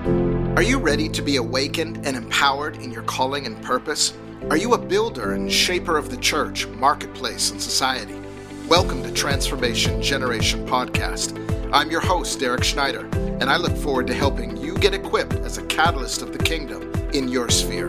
Are 0.00 0.62
you 0.62 0.78
ready 0.78 1.10
to 1.10 1.20
be 1.20 1.36
awakened 1.36 2.06
and 2.06 2.16
empowered 2.16 2.76
in 2.76 2.90
your 2.90 3.02
calling 3.02 3.44
and 3.44 3.62
purpose? 3.62 4.14
Are 4.48 4.56
you 4.56 4.72
a 4.72 4.78
builder 4.78 5.34
and 5.34 5.52
shaper 5.52 5.98
of 5.98 6.08
the 6.08 6.16
church, 6.16 6.66
marketplace, 6.68 7.50
and 7.50 7.60
society? 7.60 8.18
Welcome 8.66 9.02
to 9.02 9.12
Transformation 9.12 10.00
Generation 10.00 10.66
Podcast. 10.66 11.36
I'm 11.70 11.90
your 11.90 12.00
host, 12.00 12.40
Derek 12.40 12.64
Schneider, 12.64 13.06
and 13.12 13.44
I 13.44 13.58
look 13.58 13.76
forward 13.76 14.06
to 14.06 14.14
helping 14.14 14.56
you 14.56 14.74
get 14.78 14.94
equipped 14.94 15.34
as 15.34 15.58
a 15.58 15.66
catalyst 15.66 16.22
of 16.22 16.32
the 16.32 16.42
kingdom 16.42 16.90
in 17.12 17.28
your 17.28 17.50
sphere. 17.50 17.88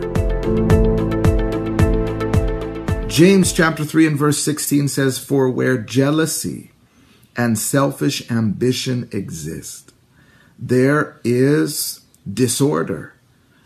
James 3.08 3.54
chapter 3.54 3.86
3 3.86 4.08
and 4.08 4.18
verse 4.18 4.38
16 4.38 4.88
says, 4.88 5.18
For 5.18 5.48
where 5.48 5.78
jealousy 5.78 6.72
and 7.38 7.58
selfish 7.58 8.30
ambition 8.30 9.08
exist, 9.12 9.94
there 10.58 11.18
is 11.24 12.01
disorder, 12.30 13.14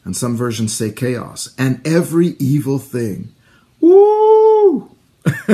and 0.04 0.16
some 0.16 0.36
versions 0.36 0.74
say 0.74 0.90
chaos, 0.90 1.54
and 1.58 1.86
every 1.86 2.36
evil 2.38 2.78
thing. 2.78 3.34
Woo! 3.80 4.90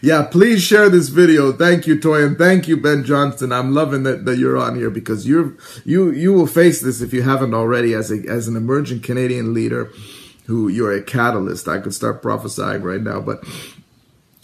yeah, 0.00 0.22
please 0.30 0.62
share 0.62 0.88
this 0.88 1.08
video. 1.08 1.52
Thank 1.52 1.86
you, 1.86 2.00
Toy, 2.00 2.24
and 2.24 2.38
thank 2.38 2.66
you, 2.66 2.76
Ben 2.76 3.04
Johnston. 3.04 3.52
I'm 3.52 3.74
loving 3.74 4.04
that, 4.04 4.24
that 4.24 4.38
you're 4.38 4.56
on 4.56 4.76
here 4.76 4.90
because 4.90 5.28
you're 5.28 5.54
you 5.84 6.10
you 6.10 6.32
will 6.32 6.46
face 6.46 6.80
this 6.80 7.00
if 7.02 7.12
you 7.12 7.22
haven't 7.22 7.54
already 7.54 7.94
as 7.94 8.10
a 8.10 8.26
as 8.28 8.48
an 8.48 8.56
emerging 8.56 9.00
Canadian 9.00 9.52
leader 9.52 9.90
who 10.46 10.68
you're 10.68 10.92
a 10.92 11.02
catalyst. 11.02 11.68
I 11.68 11.78
could 11.78 11.94
start 11.94 12.22
prophesying 12.22 12.82
right 12.82 13.02
now, 13.02 13.20
but 13.20 13.44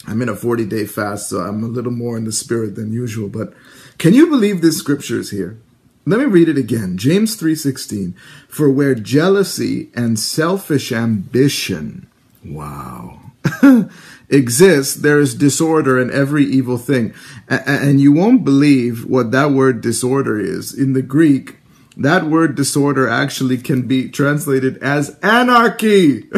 I'm 0.07 0.21
in 0.21 0.29
a 0.29 0.35
40 0.35 0.65
day 0.65 0.85
fast, 0.85 1.29
so 1.29 1.39
I'm 1.39 1.63
a 1.63 1.67
little 1.67 1.91
more 1.91 2.17
in 2.17 2.25
the 2.25 2.31
spirit 2.31 2.75
than 2.75 2.93
usual. 2.93 3.27
But 3.27 3.53
can 3.97 4.13
you 4.13 4.27
believe 4.27 4.61
this 4.61 4.77
scripture 4.77 5.19
is 5.19 5.31
here? 5.31 5.57
Let 6.05 6.19
me 6.19 6.25
read 6.25 6.49
it 6.49 6.57
again. 6.57 6.97
James 6.97 7.35
3:16. 7.35 8.13
For 8.47 8.69
where 8.69 8.95
jealousy 8.95 9.89
and 9.95 10.19
selfish 10.19 10.91
ambition, 10.91 12.07
wow, 12.43 13.31
exists, 14.29 14.95
there 14.95 15.19
is 15.19 15.33
disorder 15.33 15.99
in 15.99 16.11
every 16.11 16.45
evil 16.45 16.77
thing. 16.77 17.13
And 17.49 17.99
you 17.99 18.11
won't 18.11 18.45
believe 18.45 19.05
what 19.05 19.31
that 19.31 19.51
word 19.51 19.81
disorder 19.81 20.39
is. 20.39 20.73
In 20.73 20.93
the 20.93 21.01
Greek, 21.01 21.57
that 21.97 22.25
word 22.25 22.55
disorder 22.55 23.07
actually 23.07 23.57
can 23.57 23.83
be 23.83 24.09
translated 24.09 24.77
as 24.77 25.17
anarchy. 25.23 26.29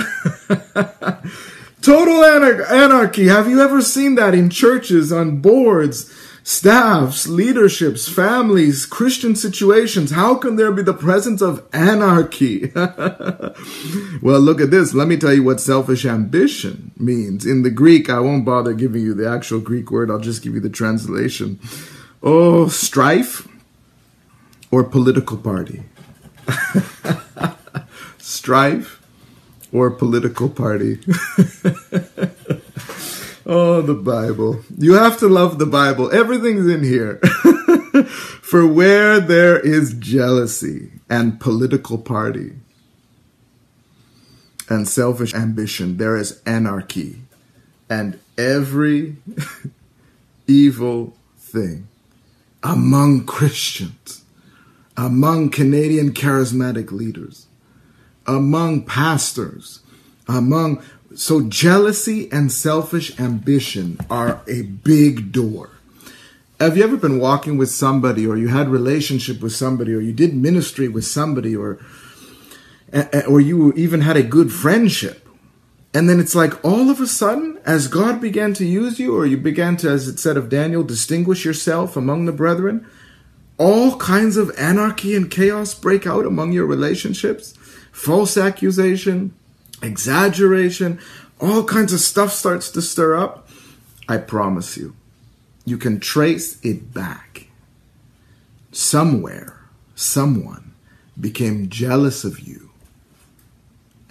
Total 1.81 2.23
anarchy. 2.25 3.27
Have 3.27 3.49
you 3.49 3.61
ever 3.61 3.81
seen 3.81 4.15
that 4.15 4.33
in 4.33 4.49
churches, 4.49 5.11
on 5.11 5.41
boards, 5.41 6.11
staffs, 6.43 7.27
leaderships, 7.27 8.09
families, 8.09 8.85
Christian 8.85 9.35
situations? 9.35 10.11
How 10.11 10.35
can 10.35 10.55
there 10.55 10.71
be 10.71 10.81
the 10.81 10.93
presence 10.93 11.41
of 11.41 11.65
anarchy? 11.73 12.71
well, 14.21 14.39
look 14.39 14.59
at 14.59 14.71
this. 14.71 14.93
Let 14.93 15.07
me 15.07 15.17
tell 15.17 15.33
you 15.33 15.43
what 15.43 15.61
selfish 15.61 16.05
ambition 16.05 16.91
means. 16.97 17.45
In 17.45 17.63
the 17.63 17.69
Greek, 17.69 18.09
I 18.09 18.19
won't 18.19 18.45
bother 18.45 18.73
giving 18.73 19.03
you 19.03 19.13
the 19.13 19.29
actual 19.29 19.59
Greek 19.59 19.91
word, 19.91 20.09
I'll 20.09 20.19
just 20.19 20.41
give 20.41 20.55
you 20.55 20.61
the 20.61 20.69
translation. 20.69 21.59
Oh, 22.23 22.67
strife 22.67 23.47
or 24.71 24.83
political 24.83 25.37
party? 25.37 25.83
Strife 28.17 28.96
or 29.71 29.91
political 29.91 30.49
party? 30.49 30.99
oh, 33.45 33.81
the 33.81 33.93
Bible. 33.93 34.63
You 34.77 34.93
have 34.93 35.17
to 35.19 35.27
love 35.27 35.59
the 35.59 35.65
Bible. 35.65 36.11
Everything's 36.13 36.67
in 36.67 36.83
here. 36.83 37.17
For 38.41 38.65
where 38.65 39.19
there 39.19 39.59
is 39.59 39.93
jealousy 39.93 40.91
and 41.09 41.39
political 41.39 41.97
party 41.97 42.53
and 44.69 44.87
selfish 44.87 45.33
ambition, 45.33 45.97
there 45.97 46.15
is 46.15 46.41
anarchy 46.45 47.21
and 47.89 48.19
every 48.37 49.17
evil 50.47 51.15
thing 51.37 51.87
among 52.63 53.25
Christians 53.25 54.23
among 54.97 55.49
Canadian 55.51 56.11
charismatic 56.11 56.91
leaders, 56.91 57.45
among 58.27 58.83
pastors, 58.83 59.79
among 60.27 60.83
so 61.15 61.41
jealousy 61.41 62.31
and 62.31 62.51
selfish 62.51 63.19
ambition 63.19 63.97
are 64.09 64.41
a 64.47 64.61
big 64.63 65.31
door. 65.31 65.69
Have 66.59 66.75
you 66.75 66.83
ever 66.83 66.97
been 66.97 67.19
walking 67.19 67.57
with 67.57 67.69
somebody 67.69 68.25
or 68.25 68.35
you 68.35 68.49
had 68.49 68.67
relationship 68.69 69.41
with 69.41 69.53
somebody 69.53 69.93
or 69.93 69.99
you 69.99 70.13
did 70.13 70.35
ministry 70.35 70.87
with 70.87 71.05
somebody 71.05 71.55
or 71.55 71.79
or 73.27 73.41
you 73.41 73.73
even 73.73 74.01
had 74.01 74.17
a 74.17 74.23
good 74.23 74.51
friendship 74.51 75.27
and 75.93 76.09
then 76.09 76.19
it's 76.19 76.33
like 76.33 76.63
all 76.63 76.89
of 76.89 77.01
a 77.01 77.07
sudden 77.07 77.59
as 77.65 77.87
God 77.87 78.21
began 78.21 78.53
to 78.55 78.65
use 78.65 78.97
you 78.97 79.15
or 79.15 79.25
you 79.25 79.37
began 79.37 79.75
to 79.77 79.89
as 79.89 80.07
it 80.07 80.19
said 80.19 80.37
of 80.37 80.49
Daniel 80.49 80.83
distinguish 80.83 81.43
yourself 81.43 81.97
among 81.97 82.25
the 82.25 82.31
brethren 82.31 82.87
all 83.57 83.97
kinds 83.97 84.37
of 84.37 84.51
anarchy 84.57 85.15
and 85.15 85.29
chaos 85.29 85.73
break 85.73 86.05
out 86.05 86.25
among 86.25 86.51
your 86.51 86.65
relationships, 86.65 87.53
false 87.97 88.37
accusation, 88.37 89.33
exaggeration, 89.81 90.99
all 91.41 91.63
kinds 91.63 91.91
of 91.91 91.99
stuff 91.99 92.31
starts 92.31 92.69
to 92.69 92.81
stir 92.81 93.17
up, 93.17 93.49
I 94.07 94.17
promise 94.17 94.77
you, 94.77 94.95
you 95.65 95.77
can 95.77 95.99
trace 95.99 96.63
it 96.63 96.93
back. 96.93 97.47
Somewhere, 98.71 99.59
someone 99.95 100.75
became 101.19 101.69
jealous 101.69 102.23
of 102.23 102.39
you 102.39 102.69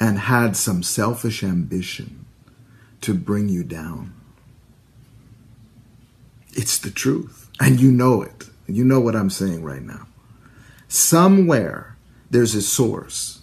and 0.01 0.19
had 0.19 0.57
some 0.57 0.83
selfish 0.83 1.45
ambition 1.45 2.27
to 3.03 3.15
bring 3.15 3.49
you 3.49 3.63
down. 3.63 4.13
It's 6.55 6.79
the 6.79 6.91
truth, 6.91 7.49
and 7.61 7.81
you 7.81 7.93
know 7.93 8.23
it. 8.23 8.49
You 8.67 8.85
know 8.85 8.99
what 8.99 9.15
I'm 9.15 9.31
saying 9.31 9.63
right 9.63 9.83
now. 9.83 10.09
Somewhere 10.89 11.97
there's 12.31 12.57
a 12.57 12.63
source 12.63 13.36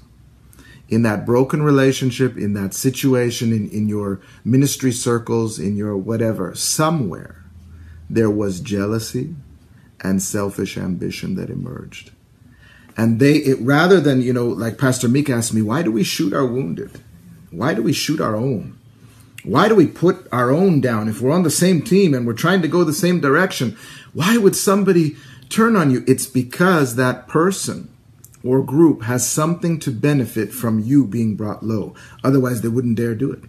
in 0.90 1.04
that 1.04 1.26
broken 1.26 1.64
relationship, 1.64 2.38
in 2.38 2.54
that 2.54 2.74
situation, 2.74 3.52
in, 3.52 3.70
in 3.70 3.88
your 3.88 4.22
ministry 4.44 4.92
circles, 4.92 5.60
in 5.60 5.76
your 5.76 5.96
whatever, 5.98 6.54
somewhere 6.56 7.44
there 8.10 8.30
was 8.30 8.60
jealousy 8.60 9.36
and 10.02 10.22
selfish 10.22 10.78
ambition 10.78 11.36
that 11.36 11.50
emerged. 11.50 12.12
And 12.96 13.20
they, 13.20 13.38
it, 13.38 13.60
rather 13.60 14.00
than, 14.00 14.22
you 14.22 14.34
know, 14.34 14.48
like 14.48 14.78
Pastor 14.78 15.08
Meek 15.08 15.30
asked 15.30 15.54
me, 15.54 15.62
why 15.62 15.82
do 15.82 15.92
we 15.92 16.04
shoot 16.04 16.34
our 16.34 16.46
wounded? 16.46 17.02
Why 17.50 17.74
do 17.74 17.82
we 17.82 17.94
shoot 17.94 18.22
our 18.22 18.36
own? 18.36 18.78
Why 19.44 19.68
do 19.68 19.76
we 19.76 19.88
put 19.88 20.28
our 20.32 20.52
own 20.52 20.80
down 20.80 21.10
if 21.10 21.22
we're 21.22 21.32
on 21.32 21.44
the 21.44 21.50
same 21.50 21.82
team 21.82 22.14
and 22.14 22.26
we're 22.26 22.34
trying 22.34 22.62
to 22.62 22.68
go 22.68 22.84
the 22.84 22.94
same 22.94 23.20
direction? 23.20 23.78
Why 24.14 24.38
would 24.38 24.56
somebody 24.56 25.16
turn 25.50 25.76
on 25.76 25.92
you? 25.92 26.04
It's 26.08 26.28
because 26.28 26.96
that 26.96 27.28
person 27.28 27.93
or 28.44 28.62
group 28.64 29.04
has 29.04 29.30
something 29.30 29.80
to 29.80 29.92
benefit 29.92 30.52
from 30.52 30.80
you 30.80 31.06
being 31.06 31.36
brought 31.36 31.64
low. 31.64 31.96
Otherwise, 32.24 32.62
they 32.62 32.68
wouldn't 32.68 32.98
dare 32.98 33.16
do 33.16 33.32
it. 33.32 33.44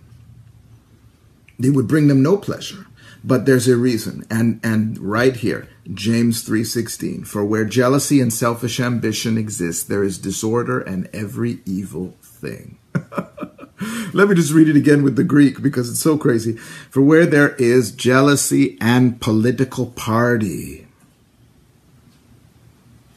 They 1.59 1.71
would 1.71 1.89
bring 1.89 2.09
them 2.09 2.23
no 2.23 2.37
pleasure. 2.37 2.87
But 3.27 3.47
there's 3.47 3.67
a 3.67 3.77
reason. 3.77 4.27
And 4.31 4.61
and 4.63 4.99
right 4.99 5.35
here, 5.35 5.67
James 5.93 6.43
3:16, 6.47 7.25
for 7.25 7.43
where 7.43 7.65
jealousy 7.65 8.21
and 8.21 8.31
selfish 8.31 8.79
ambition 8.79 9.39
exist, 9.39 9.89
there 9.89 10.05
is 10.05 10.19
disorder 10.19 10.79
and 10.81 11.09
every 11.13 11.61
evil 11.65 12.15
thing. 12.23 12.77
Let 14.13 14.29
me 14.29 14.35
just 14.35 14.53
read 14.53 14.69
it 14.69 14.77
again 14.77 15.03
with 15.03 15.17
the 15.17 15.25
Greek 15.25 15.63
because 15.63 15.89
it's 15.89 16.01
so 16.01 16.19
crazy. 16.19 16.53
For 16.91 17.01
where 17.01 17.25
there 17.25 17.55
is 17.57 17.93
jealousy 17.93 18.77
and 18.81 19.21
political 19.21 19.87
party, 19.87 20.87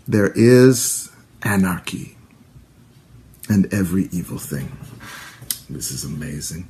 there 0.07 0.31
is 0.35 1.11
anarchy 1.43 2.17
and 3.49 3.71
every 3.73 4.09
evil 4.11 4.37
thing. 4.37 4.77
This 5.69 5.91
is 5.91 6.03
amazing. 6.03 6.69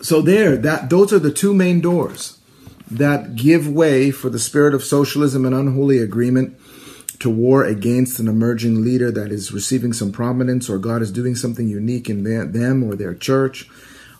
So 0.00 0.20
there, 0.20 0.56
that 0.56 0.90
those 0.90 1.12
are 1.12 1.18
the 1.18 1.32
two 1.32 1.54
main 1.54 1.80
doors 1.80 2.38
that 2.90 3.36
give 3.36 3.68
way 3.68 4.10
for 4.10 4.30
the 4.30 4.38
spirit 4.38 4.74
of 4.74 4.84
socialism 4.84 5.44
and 5.44 5.54
unholy 5.54 5.98
agreement 5.98 6.58
to 7.18 7.28
war 7.28 7.64
against 7.64 8.20
an 8.20 8.28
emerging 8.28 8.84
leader 8.84 9.10
that 9.10 9.32
is 9.32 9.52
receiving 9.52 9.92
some 9.92 10.12
prominence 10.12 10.70
or 10.70 10.78
God 10.78 11.02
is 11.02 11.10
doing 11.10 11.34
something 11.34 11.68
unique 11.68 12.08
in 12.08 12.22
them 12.22 12.84
or 12.84 12.94
their 12.94 13.14
church. 13.14 13.68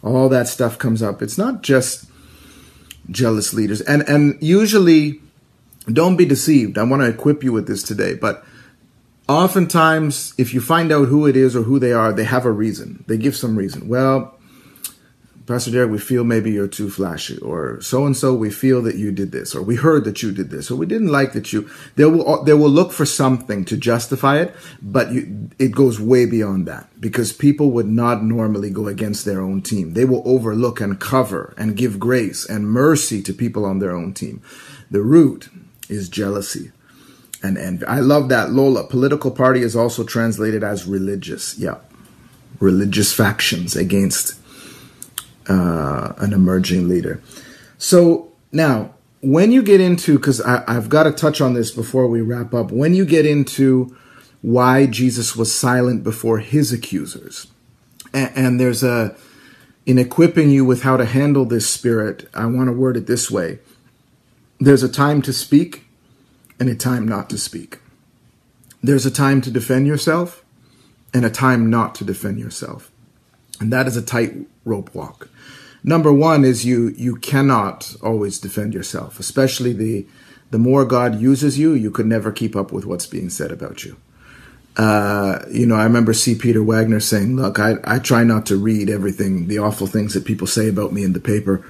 All 0.02 0.28
that 0.28 0.48
stuff 0.48 0.78
comes 0.78 1.02
up. 1.02 1.22
It's 1.22 1.38
not 1.38 1.62
just 1.62 2.06
jealous 3.10 3.54
leaders. 3.54 3.80
And 3.80 4.02
and 4.08 4.36
usually 4.40 5.20
don't 5.94 6.16
be 6.16 6.24
deceived. 6.24 6.78
I 6.78 6.82
want 6.84 7.02
to 7.02 7.08
equip 7.08 7.42
you 7.42 7.52
with 7.52 7.66
this 7.66 7.82
today, 7.82 8.14
but 8.14 8.44
oftentimes 9.28 10.34
if 10.38 10.54
you 10.54 10.60
find 10.60 10.90
out 10.90 11.08
who 11.08 11.26
it 11.26 11.36
is 11.36 11.54
or 11.54 11.62
who 11.62 11.78
they 11.78 11.92
are, 11.92 12.12
they 12.12 12.24
have 12.24 12.44
a 12.44 12.52
reason. 12.52 13.04
They 13.06 13.16
give 13.16 13.36
some 13.36 13.56
reason. 13.56 13.88
Well, 13.88 14.38
Pastor 15.48 15.70
Derek, 15.70 15.90
we 15.90 15.98
feel 15.98 16.24
maybe 16.24 16.50
you're 16.50 16.68
too 16.68 16.90
flashy, 16.90 17.38
or 17.38 17.80
so 17.80 18.04
and 18.04 18.14
so, 18.14 18.34
we 18.34 18.50
feel 18.50 18.82
that 18.82 18.96
you 18.96 19.10
did 19.10 19.32
this, 19.32 19.54
or 19.54 19.62
we 19.62 19.76
heard 19.76 20.04
that 20.04 20.22
you 20.22 20.30
did 20.30 20.50
this, 20.50 20.70
or 20.70 20.76
we 20.76 20.84
didn't 20.84 21.08
like 21.08 21.32
that 21.32 21.54
you. 21.54 21.70
They 21.96 22.04
will 22.04 22.44
they 22.44 22.52
will 22.52 22.68
look 22.68 22.92
for 22.92 23.06
something 23.06 23.64
to 23.64 23.78
justify 23.78 24.40
it, 24.40 24.54
but 24.82 25.10
you, 25.10 25.48
it 25.58 25.72
goes 25.72 25.98
way 25.98 26.26
beyond 26.26 26.66
that 26.66 26.90
because 27.00 27.32
people 27.32 27.70
would 27.70 27.86
not 27.86 28.22
normally 28.22 28.68
go 28.68 28.88
against 28.88 29.24
their 29.24 29.40
own 29.40 29.62
team. 29.62 29.94
They 29.94 30.04
will 30.04 30.22
overlook 30.26 30.82
and 30.82 31.00
cover 31.00 31.54
and 31.56 31.78
give 31.78 31.98
grace 31.98 32.44
and 32.44 32.70
mercy 32.70 33.22
to 33.22 33.32
people 33.32 33.64
on 33.64 33.78
their 33.78 33.96
own 33.96 34.12
team. 34.12 34.42
The 34.90 35.00
root 35.00 35.48
is 35.88 36.08
jealousy 36.08 36.72
and 37.42 37.56
envy. 37.56 37.86
I 37.86 38.00
love 38.00 38.28
that 38.28 38.50
Lola. 38.50 38.86
Political 38.86 39.32
party 39.32 39.62
is 39.62 39.76
also 39.76 40.04
translated 40.04 40.62
as 40.64 40.86
religious. 40.86 41.58
Yeah, 41.58 41.76
religious 42.60 43.12
factions 43.12 43.76
against 43.76 44.38
uh, 45.48 46.12
an 46.18 46.32
emerging 46.32 46.88
leader. 46.88 47.22
So 47.78 48.32
now, 48.52 48.94
when 49.20 49.52
you 49.52 49.62
get 49.62 49.80
into, 49.80 50.18
because 50.18 50.40
I've 50.40 50.88
got 50.88 51.04
to 51.04 51.12
touch 51.12 51.40
on 51.40 51.54
this 51.54 51.70
before 51.70 52.06
we 52.06 52.20
wrap 52.20 52.54
up, 52.54 52.70
when 52.70 52.94
you 52.94 53.04
get 53.04 53.26
into 53.26 53.96
why 54.42 54.86
Jesus 54.86 55.34
was 55.34 55.54
silent 55.54 56.04
before 56.04 56.38
his 56.38 56.72
accusers, 56.72 57.48
and, 58.12 58.30
and 58.36 58.60
there's 58.60 58.84
a, 58.84 59.16
in 59.86 59.98
equipping 59.98 60.50
you 60.50 60.64
with 60.64 60.82
how 60.82 60.96
to 60.96 61.04
handle 61.04 61.44
this 61.44 61.68
spirit, 61.68 62.28
I 62.34 62.46
want 62.46 62.68
to 62.68 62.72
word 62.72 62.96
it 62.96 63.06
this 63.06 63.30
way 63.30 63.58
there's 64.58 64.82
a 64.82 64.88
time 64.88 65.22
to 65.22 65.32
speak 65.32 65.84
and 66.58 66.68
a 66.68 66.74
time 66.74 67.06
not 67.06 67.30
to 67.30 67.38
speak. 67.38 67.78
There's 68.82 69.06
a 69.06 69.10
time 69.10 69.40
to 69.42 69.50
defend 69.50 69.86
yourself 69.86 70.44
and 71.14 71.24
a 71.24 71.30
time 71.30 71.70
not 71.70 71.94
to 71.96 72.04
defend 72.04 72.38
yourself. 72.38 72.90
And 73.60 73.72
that 73.72 73.86
is 73.86 73.96
a 73.96 74.02
tightrope 74.02 74.94
walk 74.94 75.28
number 75.84 76.12
one 76.12 76.44
is 76.44 76.64
you 76.64 76.88
you 76.96 77.16
cannot 77.16 77.94
always 78.02 78.38
defend 78.38 78.74
yourself 78.74 79.20
especially 79.20 79.72
the 79.72 80.06
the 80.50 80.58
more 80.58 80.84
god 80.84 81.20
uses 81.20 81.58
you 81.58 81.72
you 81.72 81.90
could 81.90 82.06
never 82.06 82.32
keep 82.32 82.56
up 82.56 82.72
with 82.72 82.84
what's 82.84 83.06
being 83.06 83.30
said 83.30 83.52
about 83.52 83.84
you 83.84 83.96
uh, 84.76 85.40
you 85.50 85.66
know 85.66 85.74
i 85.74 85.84
remember 85.84 86.12
c 86.12 86.34
peter 86.34 86.62
wagner 86.62 87.00
saying 87.00 87.36
look 87.36 87.58
I, 87.58 87.76
I 87.84 87.98
try 87.98 88.24
not 88.24 88.46
to 88.46 88.56
read 88.56 88.88
everything 88.88 89.48
the 89.48 89.58
awful 89.58 89.86
things 89.86 90.14
that 90.14 90.24
people 90.24 90.46
say 90.46 90.68
about 90.68 90.92
me 90.92 91.04
in 91.04 91.12
the 91.12 91.20
paper 91.20 91.64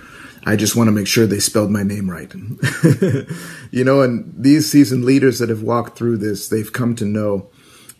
i 0.44 0.56
just 0.56 0.76
want 0.76 0.88
to 0.88 0.92
make 0.92 1.06
sure 1.06 1.26
they 1.26 1.38
spelled 1.38 1.70
my 1.70 1.82
name 1.82 2.10
right 2.10 2.32
you 3.70 3.84
know 3.84 4.02
and 4.02 4.32
these 4.36 4.70
seasoned 4.70 5.04
leaders 5.04 5.38
that 5.38 5.48
have 5.48 5.62
walked 5.62 5.96
through 5.96 6.16
this 6.16 6.48
they've 6.48 6.72
come 6.72 6.94
to 6.94 7.04
know 7.04 7.50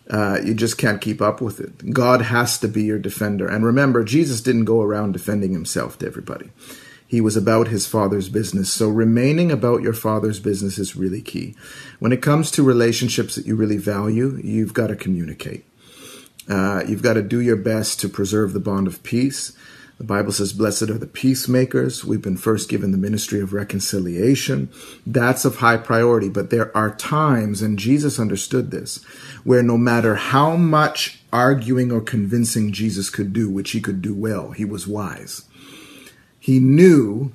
uh, 0.09 0.39
you 0.43 0.53
just 0.53 0.77
can't 0.77 1.01
keep 1.01 1.21
up 1.21 1.39
with 1.39 1.59
it. 1.59 1.93
God 1.93 2.23
has 2.23 2.57
to 2.59 2.67
be 2.67 2.83
your 2.83 2.97
defender. 2.97 3.47
And 3.47 3.63
remember, 3.63 4.03
Jesus 4.03 4.41
didn't 4.41 4.65
go 4.65 4.81
around 4.81 5.11
defending 5.11 5.53
himself 5.53 5.99
to 5.99 6.07
everybody. 6.07 6.49
He 7.07 7.21
was 7.21 7.37
about 7.37 7.67
his 7.67 7.87
father's 7.87 8.29
business. 8.29 8.71
So 8.71 8.87
remaining 8.89 9.51
about 9.51 9.81
your 9.81 9.93
father's 9.93 10.39
business 10.39 10.77
is 10.77 10.95
really 10.95 11.21
key. 11.21 11.55
When 11.99 12.11
it 12.11 12.21
comes 12.21 12.49
to 12.51 12.63
relationships 12.63 13.35
that 13.35 13.45
you 13.45 13.55
really 13.55 13.77
value, 13.77 14.39
you've 14.43 14.73
got 14.73 14.87
to 14.87 14.95
communicate. 14.95 15.65
Uh, 16.47 16.83
you've 16.87 17.03
got 17.03 17.13
to 17.13 17.21
do 17.21 17.39
your 17.39 17.55
best 17.55 17.99
to 17.99 18.09
preserve 18.09 18.53
the 18.53 18.59
bond 18.59 18.87
of 18.87 19.03
peace. 19.03 19.55
The 19.99 20.05
Bible 20.05 20.31
says, 20.31 20.53
Blessed 20.53 20.83
are 20.83 20.97
the 20.97 21.05
peacemakers. 21.05 22.05
We've 22.05 22.21
been 22.21 22.37
first 22.37 22.69
given 22.69 22.91
the 22.91 22.97
ministry 22.97 23.41
of 23.41 23.51
reconciliation. 23.51 24.69
That's 25.05 25.43
of 25.43 25.57
high 25.57 25.75
priority. 25.75 26.29
But 26.29 26.51
there 26.51 26.75
are 26.75 26.95
times, 26.95 27.61
and 27.61 27.77
Jesus 27.77 28.17
understood 28.17 28.71
this, 28.71 29.03
where 29.43 29.61
no 29.61 29.77
matter 29.77 30.15
how 30.15 30.55
much 30.55 31.21
arguing 31.33 31.91
or 31.91 31.99
convincing 31.99 32.71
Jesus 32.71 33.09
could 33.09 33.33
do, 33.33 33.49
which 33.49 33.71
he 33.71 33.81
could 33.81 34.01
do 34.01 34.15
well, 34.15 34.51
he 34.51 34.63
was 34.63 34.87
wise. 34.87 35.43
He 36.39 36.59
knew 36.59 37.33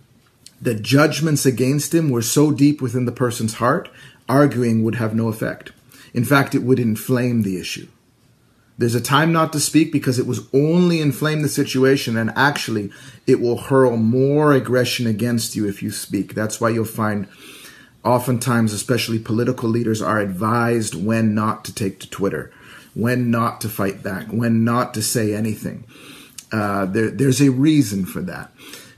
that 0.62 0.80
judgments 0.80 1.44
against 1.44 1.94
him 1.94 2.08
were 2.08 2.22
so 2.22 2.50
deep 2.50 2.80
within 2.80 3.04
the 3.04 3.12
person's 3.12 3.54
heart, 3.54 3.90
arguing 4.26 4.82
would 4.82 4.94
have 4.94 5.14
no 5.14 5.28
effect. 5.28 5.72
In 6.14 6.24
fact, 6.24 6.54
it 6.54 6.62
would 6.62 6.78
inflame 6.78 7.42
the 7.42 7.60
issue. 7.60 7.88
There's 8.76 8.94
a 8.94 9.00
time 9.00 9.32
not 9.32 9.52
to 9.52 9.60
speak 9.60 9.92
because 9.92 10.18
it 10.18 10.26
was 10.26 10.48
only 10.52 11.00
inflame 11.00 11.42
the 11.42 11.48
situation 11.48 12.16
and 12.16 12.32
actually 12.34 12.90
it 13.26 13.40
will 13.40 13.58
hurl 13.58 13.96
more 13.96 14.52
aggression 14.52 15.06
against 15.06 15.54
you 15.54 15.68
if 15.68 15.82
you 15.82 15.90
speak. 15.90 16.34
That's 16.34 16.60
why 16.60 16.70
you'll 16.70 16.84
find 16.84 17.28
oftentimes, 18.04 18.72
especially 18.72 19.18
political 19.18 19.68
leaders, 19.68 20.02
are 20.02 20.18
advised 20.18 20.94
when 20.94 21.34
not 21.34 21.64
to 21.66 21.74
take 21.74 22.00
to 22.00 22.10
Twitter, 22.10 22.52
when 22.94 23.30
not 23.30 23.60
to 23.60 23.68
fight 23.68 24.02
back, 24.02 24.26
when 24.28 24.64
not 24.64 24.92
to 24.94 25.02
say 25.02 25.34
anything. 25.34 25.84
Uh, 26.52 26.84
there, 26.86 27.10
there's 27.10 27.40
a 27.40 27.50
reason 27.50 28.04
for 28.04 28.20
that. 28.22 28.52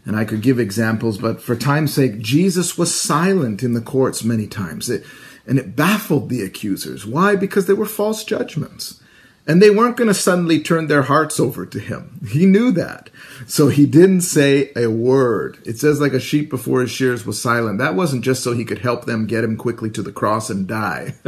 And 0.07 0.17
I 0.17 0.25
could 0.25 0.41
give 0.41 0.59
examples, 0.59 1.19
but 1.19 1.43
for 1.43 1.57
time's 1.57 1.93
sake, 1.93 2.21
Jesus 2.21 2.79
was 2.79 2.95
silent 2.95 3.63
in 3.63 3.75
the 3.75 3.81
courts 3.81 4.25
many 4.25 4.47
times. 4.47 4.89
It, 4.89 5.05
and 5.47 5.59
it 5.59 5.77
baffled 5.77 6.29
the 6.29 6.43
accusers. 6.43 7.05
Why? 7.05 7.37
Because 7.37 7.67
they 7.67 7.73
were 7.73 7.87
false 7.87 8.25
judgments. 8.25 9.03
And 9.49 9.63
they 9.63 9.71
weren't 9.71 9.97
going 9.97 10.09
to 10.09 10.15
suddenly 10.15 10.61
turn 10.61 10.89
their 10.89 11.03
hearts 11.03 11.39
over 11.39 11.65
to 11.67 11.79
him. 11.79 12.21
He 12.29 12.47
knew 12.47 12.73
that. 12.73 13.11
So 13.47 13.69
he 13.69 13.87
didn't 13.87 14.23
say 14.23 14.73
a 14.75 14.89
word. 14.89 15.59
It 15.65 15.79
says, 15.79 16.01
like 16.01 16.15
a 16.15 16.21
sheep 16.21 16.51
before 16.51 16.81
his 16.81 16.91
shears 16.91 17.25
was 17.25 17.41
silent. 17.41 17.79
That 17.79 17.95
wasn't 17.95 18.25
just 18.25 18.43
so 18.43 18.55
he 18.55 18.65
could 18.65 18.79
help 18.79 19.05
them 19.05 19.27
get 19.27 19.45
him 19.45 19.57
quickly 19.57 19.89
to 19.91 20.03
the 20.03 20.11
cross 20.11 20.51
and 20.51 20.67
die. 20.67 21.15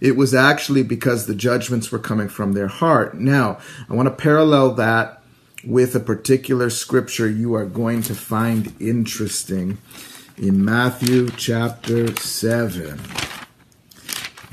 it 0.00 0.16
was 0.16 0.34
actually 0.34 0.82
because 0.82 1.26
the 1.26 1.34
judgments 1.34 1.92
were 1.92 1.98
coming 1.98 2.28
from 2.28 2.54
their 2.54 2.68
heart. 2.68 3.14
Now, 3.14 3.58
I 3.90 3.94
want 3.94 4.06
to 4.06 4.14
parallel 4.14 4.72
that 4.74 5.22
with 5.64 5.94
a 5.94 6.00
particular 6.00 6.70
scripture 6.70 7.28
you 7.28 7.54
are 7.54 7.66
going 7.66 8.02
to 8.02 8.14
find 8.14 8.72
interesting 8.80 9.78
in 10.38 10.64
Matthew 10.64 11.28
chapter 11.30 12.14
7. 12.16 12.98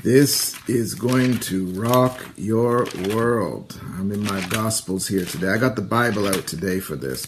This 0.02 0.56
is 0.66 0.94
going 0.94 1.40
to 1.40 1.66
rock 1.72 2.24
your 2.34 2.86
world. 3.10 3.78
I'm 3.98 4.10
in 4.10 4.24
my 4.24 4.40
Gospels 4.48 5.08
here 5.08 5.26
today. 5.26 5.48
I 5.48 5.58
got 5.58 5.76
the 5.76 5.82
Bible 5.82 6.26
out 6.26 6.46
today 6.46 6.80
for 6.80 6.96
this. 6.96 7.26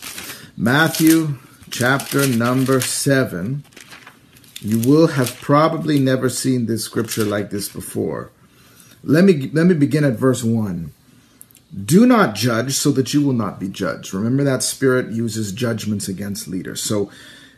Matthew 0.56 1.36
chapter 1.70 2.26
number 2.26 2.80
7. 2.80 3.62
You 4.60 4.78
will 4.88 5.08
have 5.08 5.38
probably 5.42 5.98
never 5.98 6.30
seen 6.30 6.64
this 6.64 6.82
scripture 6.82 7.24
like 7.24 7.50
this 7.50 7.68
before. 7.68 8.30
Let 9.04 9.24
me 9.24 9.50
let 9.52 9.66
me 9.66 9.74
begin 9.74 10.04
at 10.04 10.14
verse 10.14 10.42
1. 10.42 10.94
Do 11.84 12.06
not 12.06 12.34
judge 12.34 12.72
so 12.72 12.90
that 12.92 13.12
you 13.12 13.20
will 13.20 13.34
not 13.34 13.60
be 13.60 13.68
judged. 13.68 14.14
Remember 14.14 14.44
that 14.44 14.62
spirit 14.62 15.12
uses 15.12 15.52
judgments 15.52 16.08
against 16.08 16.48
leaders. 16.48 16.80
So 16.80 17.10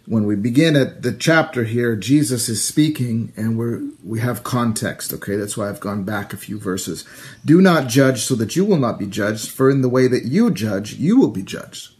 when 0.06 0.26
we 0.26 0.36
begin 0.36 0.76
at 0.76 1.02
the 1.02 1.12
chapter 1.12 1.64
here, 1.64 1.96
Jesus 1.96 2.48
is 2.48 2.62
speaking 2.62 3.32
and 3.36 3.56
we're, 3.56 3.82
we 4.04 4.20
have 4.20 4.44
context. 4.44 5.12
Okay. 5.12 5.36
That's 5.36 5.56
why 5.56 5.68
I've 5.68 5.80
gone 5.80 6.04
back 6.04 6.32
a 6.32 6.36
few 6.36 6.58
verses. 6.58 7.04
Do 7.44 7.60
not 7.60 7.88
judge 7.88 8.22
so 8.22 8.34
that 8.36 8.54
you 8.54 8.64
will 8.64 8.78
not 8.78 8.98
be 8.98 9.06
judged, 9.06 9.50
for 9.50 9.70
in 9.70 9.80
the 9.82 9.88
way 9.88 10.06
that 10.08 10.24
you 10.24 10.50
judge, 10.50 10.94
you 10.94 11.18
will 11.18 11.30
be 11.30 11.42
judged. 11.42 11.92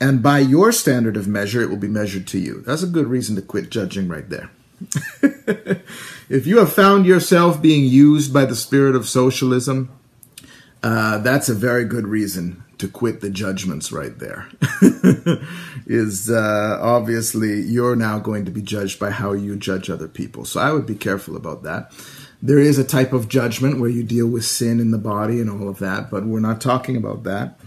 And 0.00 0.22
by 0.22 0.40
your 0.40 0.70
standard 0.70 1.16
of 1.16 1.26
measure, 1.26 1.62
it 1.62 1.70
will 1.70 1.76
be 1.76 1.88
measured 1.88 2.26
to 2.28 2.38
you. 2.38 2.62
That's 2.62 2.82
a 2.82 2.88
good 2.88 3.06
reason 3.06 3.36
to 3.36 3.42
quit 3.42 3.70
judging 3.70 4.08
right 4.08 4.28
there. 4.28 4.50
if 6.28 6.46
you 6.46 6.58
have 6.58 6.72
found 6.72 7.06
yourself 7.06 7.62
being 7.62 7.84
used 7.84 8.32
by 8.32 8.44
the 8.44 8.56
spirit 8.56 8.94
of 8.94 9.08
socialism, 9.08 9.90
uh, 10.82 11.18
that's 11.18 11.48
a 11.48 11.54
very 11.54 11.84
good 11.84 12.06
reason 12.06 12.63
to 12.84 12.90
quit 12.90 13.22
the 13.22 13.30
judgments 13.30 13.90
right 13.90 14.18
there. 14.18 14.46
is 15.86 16.28
uh, 16.28 16.78
obviously 16.82 17.62
you're 17.62 17.96
now 17.96 18.18
going 18.18 18.44
to 18.44 18.50
be 18.50 18.60
judged 18.60 19.00
by 19.00 19.10
how 19.10 19.32
you 19.32 19.56
judge 19.56 19.88
other 19.88 20.06
people. 20.06 20.44
So 20.44 20.60
I 20.60 20.70
would 20.70 20.84
be 20.84 20.94
careful 20.94 21.34
about 21.34 21.62
that. 21.62 21.90
There 22.42 22.58
is 22.58 22.78
a 22.78 22.84
type 22.84 23.14
of 23.14 23.28
judgment 23.28 23.80
where 23.80 23.88
you 23.88 24.02
deal 24.02 24.26
with 24.26 24.44
sin 24.44 24.80
in 24.80 24.90
the 24.90 24.98
body 24.98 25.40
and 25.40 25.48
all 25.48 25.66
of 25.66 25.78
that, 25.78 26.10
but 26.10 26.26
we're 26.26 26.40
not 26.40 26.60
talking 26.60 26.94
about 26.94 27.22
that. 27.24 27.58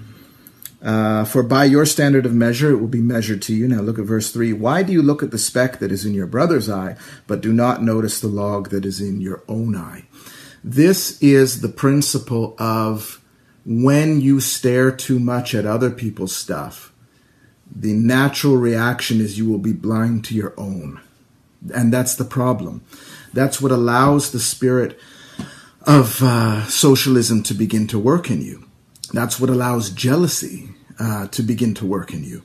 Uh, 0.84 1.26
for 1.26 1.42
by 1.42 1.66
your 1.66 1.88
standard 1.88 2.28
of 2.28 2.34
measure, 2.36 2.70
it 2.70 2.78
will 2.78 2.88
be 2.88 3.02
measured 3.02 3.42
to 3.42 3.56
you. 3.56 3.68
Now 3.68 3.82
look 3.82 3.98
at 3.98 4.06
verse 4.06 4.32
3. 4.32 4.54
Why 4.54 4.84
do 4.84 4.94
you 4.94 5.02
look 5.02 5.24
at 5.24 5.32
the 5.32 5.40
speck 5.40 5.80
that 5.80 5.92
is 5.92 6.06
in 6.06 6.14
your 6.14 6.28
brother's 6.28 6.70
eye, 6.70 6.96
but 7.26 7.42
do 7.42 7.52
not 7.52 7.82
notice 7.82 8.20
the 8.20 8.28
log 8.28 8.70
that 8.70 8.86
is 8.86 9.02
in 9.02 9.20
your 9.20 9.44
own 9.48 9.76
eye? 9.76 10.06
This 10.64 11.20
is 11.24 11.62
the 11.62 11.70
principle 11.70 12.56
of 12.60 13.17
when 13.70 14.22
you 14.22 14.40
stare 14.40 14.92
too 14.92 15.20
much 15.20 15.54
at 15.54 15.66
other 15.66 15.92
people's 15.92 16.34
stuff, 16.34 16.94
the 17.70 17.92
natural 17.92 18.56
reaction 18.56 19.20
is 19.20 19.38
you 19.38 19.50
will 19.50 19.60
be 19.60 19.74
blind 19.74 20.24
to 20.24 20.34
your 20.34 20.54
own. 20.58 21.02
And 21.74 21.92
that's 21.92 22.16
the 22.16 22.24
problem. 22.24 22.82
That's 23.34 23.60
what 23.60 23.74
allows 23.74 24.32
the 24.32 24.40
spirit 24.40 24.98
of 25.82 26.24
uh, 26.24 26.64
socialism 26.68 27.44
to 27.44 27.54
begin 27.54 27.88
to 27.88 28.00
work 28.00 28.32
in 28.32 28.42
you. 28.42 28.66
That's 29.12 29.38
what 29.38 29.50
allows 29.50 29.90
jealousy 29.90 30.70
uh, 30.98 31.28
to 31.28 31.44
begin 31.44 31.74
to 31.76 31.86
work 31.86 32.14
in 32.14 32.24
you, 32.24 32.44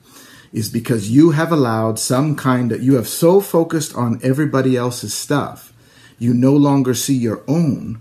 is 0.52 0.68
because 0.68 1.08
you 1.08 1.30
have 1.30 1.52
allowed 1.52 2.00
some 2.00 2.34
kind 2.34 2.72
of, 2.72 2.82
you 2.82 2.96
have 2.96 3.06
so 3.06 3.40
focused 3.40 3.94
on 3.94 4.18
everybody 4.24 4.76
else's 4.76 5.14
stuff, 5.14 5.72
you 6.18 6.34
no 6.34 6.52
longer 6.52 6.94
see 6.94 7.14
your 7.14 7.42
own 7.46 8.00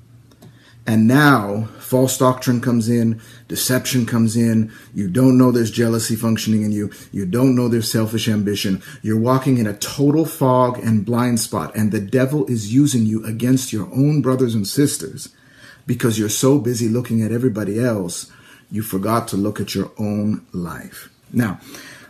And 0.86 1.08
now 1.08 1.70
false 1.92 2.18
doctrine 2.18 2.62
comes 2.62 2.88
in, 2.88 3.20
deception 3.50 4.06
comes 4.06 4.38
in. 4.38 4.72
You 4.94 5.10
don't 5.10 5.38
know 5.38 5.52
there's 5.52 5.70
jealousy 5.70 6.16
functioning 6.16 6.62
in 6.62 6.72
you. 6.72 6.90
You 7.12 7.26
don't 7.26 7.54
know 7.54 7.68
there's 7.68 7.92
selfish 7.92 8.30
ambition. 8.30 8.82
You're 9.02 9.20
walking 9.20 9.58
in 9.58 9.68
a 9.68 9.74
total 9.74 10.24
fog 10.24 10.80
and 10.80 11.06
blind 11.06 11.42
spot. 11.42 11.76
And 11.76 11.92
the 11.92 12.00
devil 12.00 12.46
is 12.46 12.74
using 12.74 13.06
you 13.06 13.26
against 13.26 13.74
your 13.74 13.88
own 13.88 14.22
brothers 14.22 14.56
and 14.56 14.66
sisters 14.66 15.36
because 15.86 16.18
you're 16.18 16.30
so 16.30 16.60
busy 16.60 16.88
looking 16.88 17.22
at 17.22 17.34
everybody 17.34 17.78
else, 17.78 18.32
you 18.72 18.84
forgot 18.84 19.28
to 19.28 19.36
look 19.36 19.60
at 19.60 19.76
your 19.76 19.92
own 20.00 20.46
life. 20.54 21.10
Now, 21.34 21.60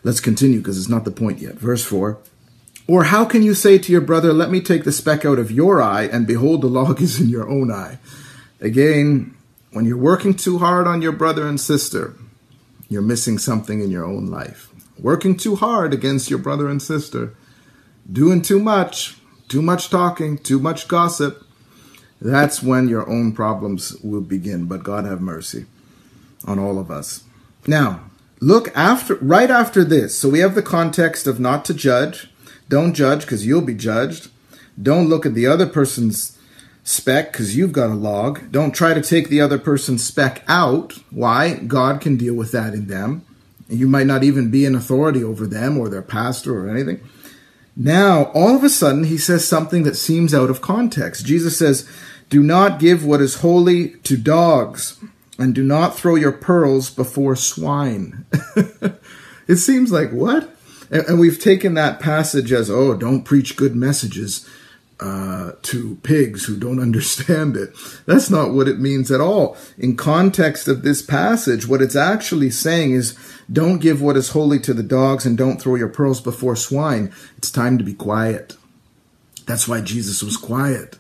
let's 0.04 0.20
continue 0.20 0.60
because 0.60 0.78
it's 0.78 0.90
not 0.90 1.06
the 1.06 1.10
point 1.12 1.40
yet. 1.40 1.56
Verse 1.56 1.84
4 1.84 2.20
Or 2.88 3.06
how 3.06 3.26
can 3.26 3.42
you 3.42 3.56
say 3.56 3.80
to 3.80 3.92
your 3.92 4.02
brother, 4.02 4.32
Let 4.32 4.52
me 4.52 4.62
take 4.62 4.84
the 4.84 4.92
speck 4.92 5.26
out 5.26 5.40
of 5.40 5.50
your 5.50 5.82
eye, 5.82 6.04
and 6.04 6.28
behold, 6.28 6.62
the 6.62 6.68
log 6.68 7.02
is 7.02 7.20
in 7.20 7.30
your 7.30 7.50
own 7.50 7.72
eye? 7.72 7.98
Again, 8.60 9.36
when 9.72 9.86
you're 9.86 9.98
working 9.98 10.34
too 10.34 10.60
hard 10.60 10.88
on 10.88 11.02
your 11.02 11.12
brother 11.12 11.48
and 11.48 11.60
sister, 11.60 12.16
you're 12.90 13.02
missing 13.02 13.38
something 13.38 13.82
in 13.82 13.90
your 13.90 14.06
own 14.06 14.28
life. 14.28 14.70
Working 15.00 15.38
too 15.38 15.56
hard 15.56 15.94
against 15.94 16.30
your 16.30 16.40
brother 16.40 16.68
and 16.68 16.82
sister, 16.82 17.34
doing 18.12 18.42
too 18.42 18.60
much, 18.60 19.18
too 19.48 19.62
much 19.62 19.90
talking, 19.90 20.38
too 20.38 20.60
much 20.60 20.88
gossip, 20.88 21.46
that's 22.22 22.62
when 22.62 22.88
your 22.88 23.10
own 23.10 23.34
problems 23.34 23.96
will 24.04 24.22
begin. 24.22 24.66
But 24.66 24.84
God 24.84 25.06
have 25.06 25.22
mercy 25.22 25.66
on 26.46 26.60
all 26.60 26.78
of 26.78 26.92
us. 26.92 27.24
Now, 27.66 28.02
look 28.40 28.76
after 28.76 29.16
right 29.16 29.50
after 29.50 29.84
this. 29.84 30.18
So 30.18 30.30
we 30.30 30.40
have 30.40 30.54
the 30.54 30.62
context 30.62 31.26
of 31.26 31.40
not 31.40 31.66
to 31.66 31.74
judge. 31.74 32.30
Don't 32.70 32.94
judge 32.94 33.22
because 33.22 33.46
you'll 33.46 33.62
be 33.62 33.74
judged. 33.74 34.30
Don't 34.82 35.10
look 35.10 35.26
at 35.26 35.34
the 35.34 35.48
other 35.48 35.66
person's 35.66 36.38
speck 36.84 37.32
because 37.32 37.56
you've 37.56 37.72
got 37.72 37.90
a 37.90 37.96
log. 37.96 38.52
Don't 38.52 38.72
try 38.72 38.94
to 38.94 39.02
take 39.02 39.30
the 39.30 39.42
other 39.42 39.60
person's 39.60 40.04
spec 40.04 40.44
out. 40.48 40.94
Why? 41.10 41.56
God 41.56 42.02
can 42.02 42.18
deal 42.18 42.34
with 42.34 42.52
that 42.52 42.74
in 42.74 42.88
them. 42.88 43.26
And 43.70 43.80
You 43.80 43.88
might 43.88 44.08
not 44.08 44.24
even 44.24 44.52
be 44.52 44.66
an 44.66 44.76
authority 44.76 45.24
over 45.24 45.48
them 45.48 45.78
or 45.78 45.90
their 45.90 46.02
pastor 46.02 46.66
or 46.66 46.70
anything. 46.70 47.02
Now, 47.76 48.26
all 48.34 48.56
of 48.56 48.64
a 48.64 48.70
sudden, 48.70 49.06
he 49.06 49.18
says 49.18 49.48
something 49.48 49.84
that 49.84 49.96
seems 49.96 50.34
out 50.34 50.50
of 50.50 50.62
context. 50.62 51.26
Jesus 51.26 51.58
says, 51.58 51.90
Do 52.30 52.44
not 52.44 52.80
give 52.80 53.06
what 53.06 53.22
is 53.22 53.36
holy 53.36 53.92
to 54.00 54.18
dogs, 54.18 55.02
and 55.40 55.56
do 55.56 55.64
not 55.64 55.96
throw 55.96 56.16
your 56.16 56.34
pearls 56.34 56.90
before 56.90 57.36
swine. 57.36 58.26
it 59.48 59.58
seems 59.58 59.92
like 59.92 60.12
what? 60.12 60.54
And, 60.92 61.22
we've 61.22 61.40
taken 61.40 61.74
that 61.76 62.02
passage 62.02 62.52
as, 62.52 62.70
oh, 62.70 62.94
don't 62.94 63.24
preach 63.24 63.56
good 63.56 63.76
messages 63.76 64.48
uh, 65.02 65.54
to 65.64 65.96
pigs 66.04 66.46
who 66.46 66.56
don't 66.56 66.80
understand 66.88 67.58
it. 67.58 67.76
That's 68.06 68.30
not 68.30 68.52
what 68.52 68.68
it 68.68 68.80
means 68.80 69.12
at 69.12 69.20
all. 69.20 69.58
In 69.78 69.98
context 69.98 70.68
of 70.68 70.84
this 70.84 71.02
passage, 71.02 71.68
what 71.68 71.82
it's 71.82 71.96
actually 71.96 72.52
saying 72.52 72.92
is 72.92 73.18
don't 73.52 73.80
give 73.80 74.02
what 74.02 74.16
is 74.16 74.30
holy 74.30 74.60
to 74.60 74.74
the 74.74 74.84
dogs 74.84 75.26
and 75.26 75.38
don't 75.38 75.62
throw 75.62 75.76
your 75.76 75.90
pearls 75.90 76.22
before 76.22 76.56
swine. 76.56 77.12
It's 77.38 77.52
time 77.52 77.78
to 77.78 77.84
be 77.84 77.94
quiet. 77.94 78.56
That's 79.46 79.68
why 79.68 79.82
Jesus 79.82 80.24
was 80.24 80.38
quiet. 80.38 80.98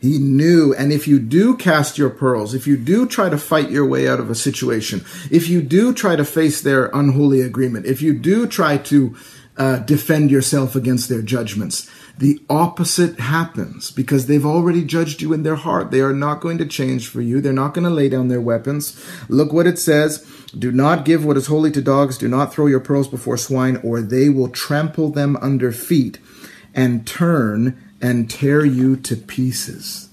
He 0.00 0.18
knew, 0.18 0.74
and 0.74 0.92
if 0.92 1.08
you 1.08 1.18
do 1.18 1.56
cast 1.56 1.96
your 1.96 2.10
pearls, 2.10 2.54
if 2.54 2.66
you 2.66 2.76
do 2.76 3.06
try 3.06 3.28
to 3.28 3.38
fight 3.38 3.70
your 3.70 3.86
way 3.86 4.06
out 4.06 4.20
of 4.20 4.30
a 4.30 4.34
situation, 4.34 5.04
if 5.30 5.48
you 5.48 5.62
do 5.62 5.94
try 5.94 6.16
to 6.16 6.24
face 6.24 6.60
their 6.60 6.86
unholy 6.92 7.40
agreement, 7.40 7.86
if 7.86 8.02
you 8.02 8.12
do 8.12 8.46
try 8.46 8.76
to 8.76 9.16
uh, 9.56 9.78
defend 9.78 10.30
yourself 10.30 10.76
against 10.76 11.08
their 11.08 11.22
judgments, 11.22 11.90
the 12.18 12.40
opposite 12.48 13.20
happens 13.20 13.90
because 13.90 14.26
they've 14.26 14.46
already 14.46 14.84
judged 14.84 15.20
you 15.20 15.32
in 15.34 15.42
their 15.42 15.56
heart. 15.56 15.90
They 15.90 16.00
are 16.00 16.14
not 16.14 16.40
going 16.40 16.56
to 16.58 16.66
change 16.66 17.08
for 17.08 17.20
you. 17.20 17.40
They're 17.40 17.52
not 17.52 17.74
going 17.74 17.84
to 17.84 17.90
lay 17.90 18.08
down 18.08 18.28
their 18.28 18.40
weapons. 18.40 18.98
Look 19.28 19.52
what 19.52 19.66
it 19.66 19.78
says. 19.78 20.24
Do 20.58 20.72
not 20.72 21.04
give 21.04 21.24
what 21.24 21.36
is 21.36 21.48
holy 21.48 21.70
to 21.72 21.82
dogs. 21.82 22.16
Do 22.16 22.28
not 22.28 22.52
throw 22.52 22.66
your 22.66 22.80
pearls 22.80 23.08
before 23.08 23.36
swine, 23.36 23.76
or 23.84 24.00
they 24.00 24.30
will 24.30 24.48
trample 24.48 25.10
them 25.10 25.36
under 25.42 25.72
feet 25.72 26.18
and 26.74 27.06
turn 27.06 27.82
and 28.00 28.30
tear 28.30 28.64
you 28.64 28.96
to 28.96 29.16
pieces. 29.16 30.08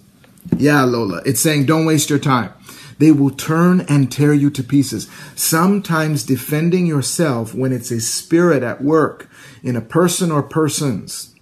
Yeah, 0.57 0.83
Lola. 0.83 1.21
It's 1.25 1.39
saying 1.39 1.65
don't 1.65 1.85
waste 1.85 2.09
your 2.09 2.19
time. 2.19 2.53
They 2.99 3.11
will 3.11 3.31
turn 3.31 3.81
and 3.81 4.11
tear 4.11 4.33
you 4.33 4.49
to 4.51 4.63
pieces. 4.63 5.09
Sometimes 5.35 6.23
defending 6.23 6.85
yourself 6.85 7.55
when 7.55 7.71
it's 7.71 7.91
a 7.91 8.01
spirit 8.01 8.61
at 8.61 8.83
work 8.83 9.29
in 9.63 9.75
a 9.75 9.81
person 9.81 10.31
or 10.31 10.43
persons 10.43 11.32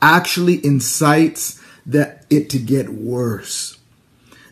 actually 0.00 0.64
incites 0.64 1.60
that 1.86 2.24
it 2.30 2.50
to 2.50 2.58
get 2.58 2.90
worse. 2.90 3.78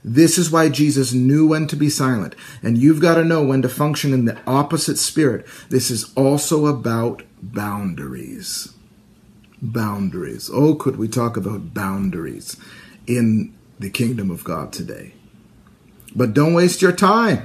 This 0.03 0.39
is 0.39 0.53
why 0.53 0.69
Jesus 0.69 1.13
knew 1.13 1.49
when 1.49 1.67
to 1.67 1.77
be 1.77 1.91
silent. 1.91 2.37
And 2.63 2.79
you've 2.79 3.01
got 3.01 3.17
to 3.17 3.25
know 3.25 3.45
when 3.45 3.61
to 3.63 3.69
function 3.69 4.13
in 4.13 4.25
the 4.25 4.39
opposite 4.47 4.99
spirit. 4.99 5.45
This 5.69 5.91
is 5.91 6.13
also 6.15 6.67
about 6.67 7.25
boundaries. 7.43 8.73
Boundaries. 9.61 10.49
Oh, 10.53 10.77
could 10.77 10.97
we 10.97 11.09
talk 11.09 11.37
about 11.37 11.75
boundaries 11.75 12.57
in 13.07 13.53
the 13.81 13.91
kingdom 13.91 14.31
of 14.31 14.45
God 14.45 14.73
today? 14.73 15.13
But 16.15 16.35
don't 16.35 16.55
waste 16.55 16.83
your 16.83 16.93
time. 16.93 17.45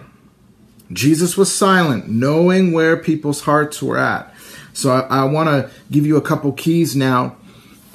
Jesus 0.94 1.36
was 1.36 1.54
silent, 1.54 2.10
knowing 2.10 2.74
where 2.74 2.96
people's 2.96 3.42
hearts 3.42 3.82
were 3.82 3.98
at. 3.98 4.32
So 4.72 4.92
I, 4.92 5.22
I 5.22 5.24
want 5.24 5.50
to 5.50 5.72
give 5.90 6.06
you 6.06 6.16
a 6.16 6.22
couple 6.22 6.52
keys 6.52 6.96
now 6.96 7.38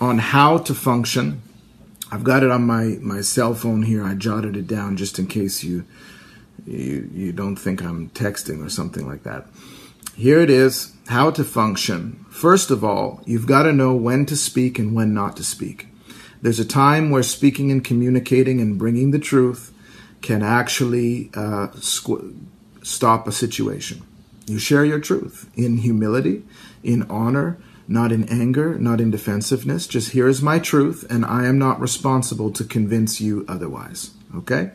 on 0.00 0.18
how 0.18 0.58
to 0.58 0.74
function. 0.74 1.42
I've 2.10 2.24
got 2.24 2.42
it 2.42 2.50
on 2.50 2.62
my, 2.66 2.98
my 3.00 3.20
cell 3.20 3.54
phone 3.54 3.82
here. 3.82 4.04
I 4.04 4.14
jotted 4.14 4.56
it 4.56 4.66
down 4.66 4.96
just 4.96 5.18
in 5.18 5.26
case 5.26 5.64
you, 5.64 5.84
you 6.66 7.08
you 7.12 7.32
don't 7.32 7.56
think 7.56 7.82
I'm 7.82 8.10
texting 8.10 8.64
or 8.64 8.68
something 8.68 9.06
like 9.06 9.22
that. 9.24 9.46
Here 10.14 10.40
it 10.40 10.50
is, 10.50 10.92
how 11.08 11.30
to 11.32 11.44
function. 11.44 12.24
First 12.30 12.70
of 12.70 12.84
all, 12.84 13.22
you've 13.26 13.46
got 13.46 13.64
to 13.64 13.72
know 13.72 13.94
when 13.94 14.24
to 14.26 14.36
speak 14.36 14.78
and 14.78 14.94
when 14.94 15.12
not 15.12 15.36
to 15.36 15.44
speak. 15.44 15.88
There's 16.40 16.60
a 16.60 16.64
time 16.64 17.10
where 17.10 17.22
speaking 17.22 17.70
and 17.70 17.84
communicating 17.84 18.60
and 18.60 18.78
bringing 18.78 19.10
the 19.10 19.18
truth 19.18 19.72
can 20.22 20.42
actually 20.42 21.30
uh, 21.34 21.68
stop 22.82 23.26
a 23.26 23.32
situation. 23.32 24.02
You 24.46 24.58
share 24.58 24.84
your 24.84 25.00
truth 25.00 25.50
in 25.56 25.78
humility, 25.78 26.44
in 26.82 27.02
honor, 27.10 27.58
not 27.88 28.12
in 28.12 28.28
anger, 28.28 28.78
not 28.78 29.00
in 29.00 29.10
defensiveness. 29.10 29.86
Just 29.86 30.10
here 30.10 30.28
is 30.28 30.42
my 30.42 30.58
truth, 30.58 31.06
and 31.08 31.24
I 31.24 31.46
am 31.46 31.58
not 31.58 31.80
responsible 31.80 32.50
to 32.52 32.64
convince 32.64 33.20
you 33.20 33.44
otherwise. 33.48 34.10
Okay? 34.34 34.72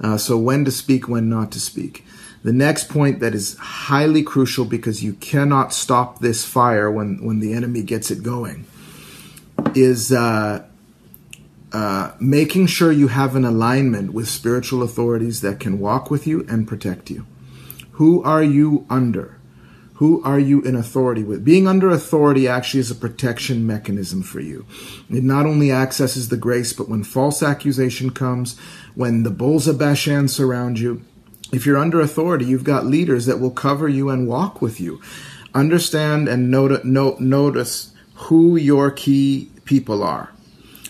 Uh, 0.00 0.16
so, 0.16 0.36
when 0.36 0.64
to 0.64 0.70
speak, 0.70 1.08
when 1.08 1.28
not 1.28 1.52
to 1.52 1.60
speak. 1.60 2.04
The 2.42 2.52
next 2.52 2.88
point 2.88 3.20
that 3.20 3.34
is 3.34 3.56
highly 3.58 4.22
crucial 4.22 4.64
because 4.64 5.02
you 5.02 5.14
cannot 5.14 5.72
stop 5.72 6.20
this 6.20 6.44
fire 6.44 6.90
when, 6.90 7.24
when 7.24 7.40
the 7.40 7.52
enemy 7.52 7.82
gets 7.82 8.10
it 8.10 8.22
going 8.22 8.64
is 9.74 10.12
uh, 10.12 10.64
uh, 11.72 12.12
making 12.20 12.66
sure 12.66 12.92
you 12.92 13.08
have 13.08 13.34
an 13.34 13.44
alignment 13.44 14.12
with 14.12 14.28
spiritual 14.28 14.82
authorities 14.82 15.40
that 15.40 15.58
can 15.58 15.80
walk 15.80 16.10
with 16.10 16.26
you 16.26 16.46
and 16.48 16.68
protect 16.68 17.10
you. 17.10 17.26
Who 17.92 18.22
are 18.22 18.42
you 18.42 18.86
under? 18.88 19.37
Who 19.98 20.22
are 20.22 20.38
you 20.38 20.62
in 20.62 20.76
authority 20.76 21.24
with? 21.24 21.44
Being 21.44 21.66
under 21.66 21.90
authority 21.90 22.46
actually 22.46 22.78
is 22.78 22.90
a 22.92 22.94
protection 22.94 23.66
mechanism 23.66 24.22
for 24.22 24.38
you. 24.38 24.64
It 25.10 25.24
not 25.24 25.44
only 25.44 25.72
accesses 25.72 26.28
the 26.28 26.36
grace, 26.36 26.72
but 26.72 26.88
when 26.88 27.02
false 27.02 27.42
accusation 27.42 28.10
comes, 28.10 28.56
when 28.94 29.24
the 29.24 29.30
bulls 29.30 29.66
of 29.66 29.76
Bashan 29.76 30.28
surround 30.28 30.78
you, 30.78 31.02
if 31.52 31.66
you're 31.66 31.76
under 31.76 32.00
authority, 32.00 32.44
you've 32.44 32.62
got 32.62 32.86
leaders 32.86 33.26
that 33.26 33.40
will 33.40 33.50
cover 33.50 33.88
you 33.88 34.08
and 34.08 34.28
walk 34.28 34.62
with 34.62 34.80
you. 34.80 35.00
Understand 35.52 36.28
and 36.28 36.48
note, 36.48 36.84
notice 36.84 37.92
who 38.14 38.54
your 38.54 38.92
key 38.92 39.50
people 39.64 40.04
are. 40.04 40.30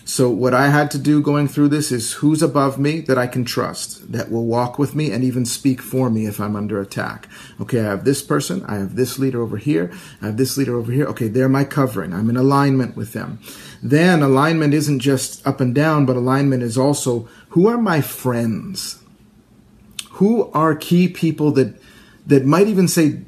So 0.09 0.27
what 0.27 0.55
I 0.55 0.69
had 0.69 0.89
to 0.91 0.97
do 0.97 1.21
going 1.21 1.47
through 1.47 1.67
this 1.67 1.91
is 1.91 2.13
who's 2.13 2.41
above 2.41 2.79
me 2.79 2.99
that 3.01 3.19
I 3.19 3.27
can 3.27 3.45
trust, 3.45 4.11
that 4.11 4.31
will 4.31 4.47
walk 4.47 4.79
with 4.79 4.95
me 4.95 5.11
and 5.11 5.23
even 5.23 5.45
speak 5.45 5.83
for 5.83 6.09
me 6.09 6.25
if 6.25 6.39
I'm 6.39 6.55
under 6.55 6.81
attack. 6.81 7.29
Okay, 7.61 7.81
I 7.81 7.83
have 7.83 8.05
this 8.05 8.23
person, 8.23 8.65
I 8.65 8.77
have 8.77 8.95
this 8.95 9.19
leader 9.19 9.39
over 9.39 9.57
here, 9.57 9.91
I 10.19 10.25
have 10.25 10.37
this 10.37 10.57
leader 10.57 10.75
over 10.75 10.91
here. 10.91 11.05
Okay, 11.09 11.27
they're 11.27 11.47
my 11.47 11.63
covering. 11.63 12.11
I'm 12.11 12.27
in 12.27 12.37
alignment 12.37 12.95
with 12.95 13.13
them. 13.13 13.37
Then 13.83 14.23
alignment 14.23 14.73
isn't 14.73 14.99
just 14.99 15.45
up 15.45 15.61
and 15.61 15.75
down, 15.75 16.07
but 16.07 16.15
alignment 16.15 16.63
is 16.63 16.75
also 16.75 17.29
who 17.49 17.67
are 17.67 17.77
my 17.77 18.01
friends? 18.01 19.03
Who 20.13 20.49
are 20.53 20.73
key 20.73 21.07
people 21.07 21.51
that 21.51 21.79
that 22.25 22.45
might 22.45 22.65
even 22.65 22.87
say 22.87 23.21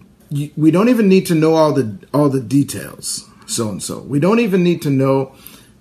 we 0.58 0.72
don't 0.72 0.90
even 0.90 1.08
need 1.08 1.28
to 1.28 1.36
know 1.36 1.54
all 1.54 1.74
the 1.74 2.00
all 2.12 2.30
the 2.30 2.42
details 2.42 3.30
so 3.46 3.70
and 3.70 3.84
so. 3.84 4.00
We 4.00 4.20
don't 4.20 4.40
even 4.40 4.64
need 4.64 4.82
to 4.82 4.90
know 4.90 5.36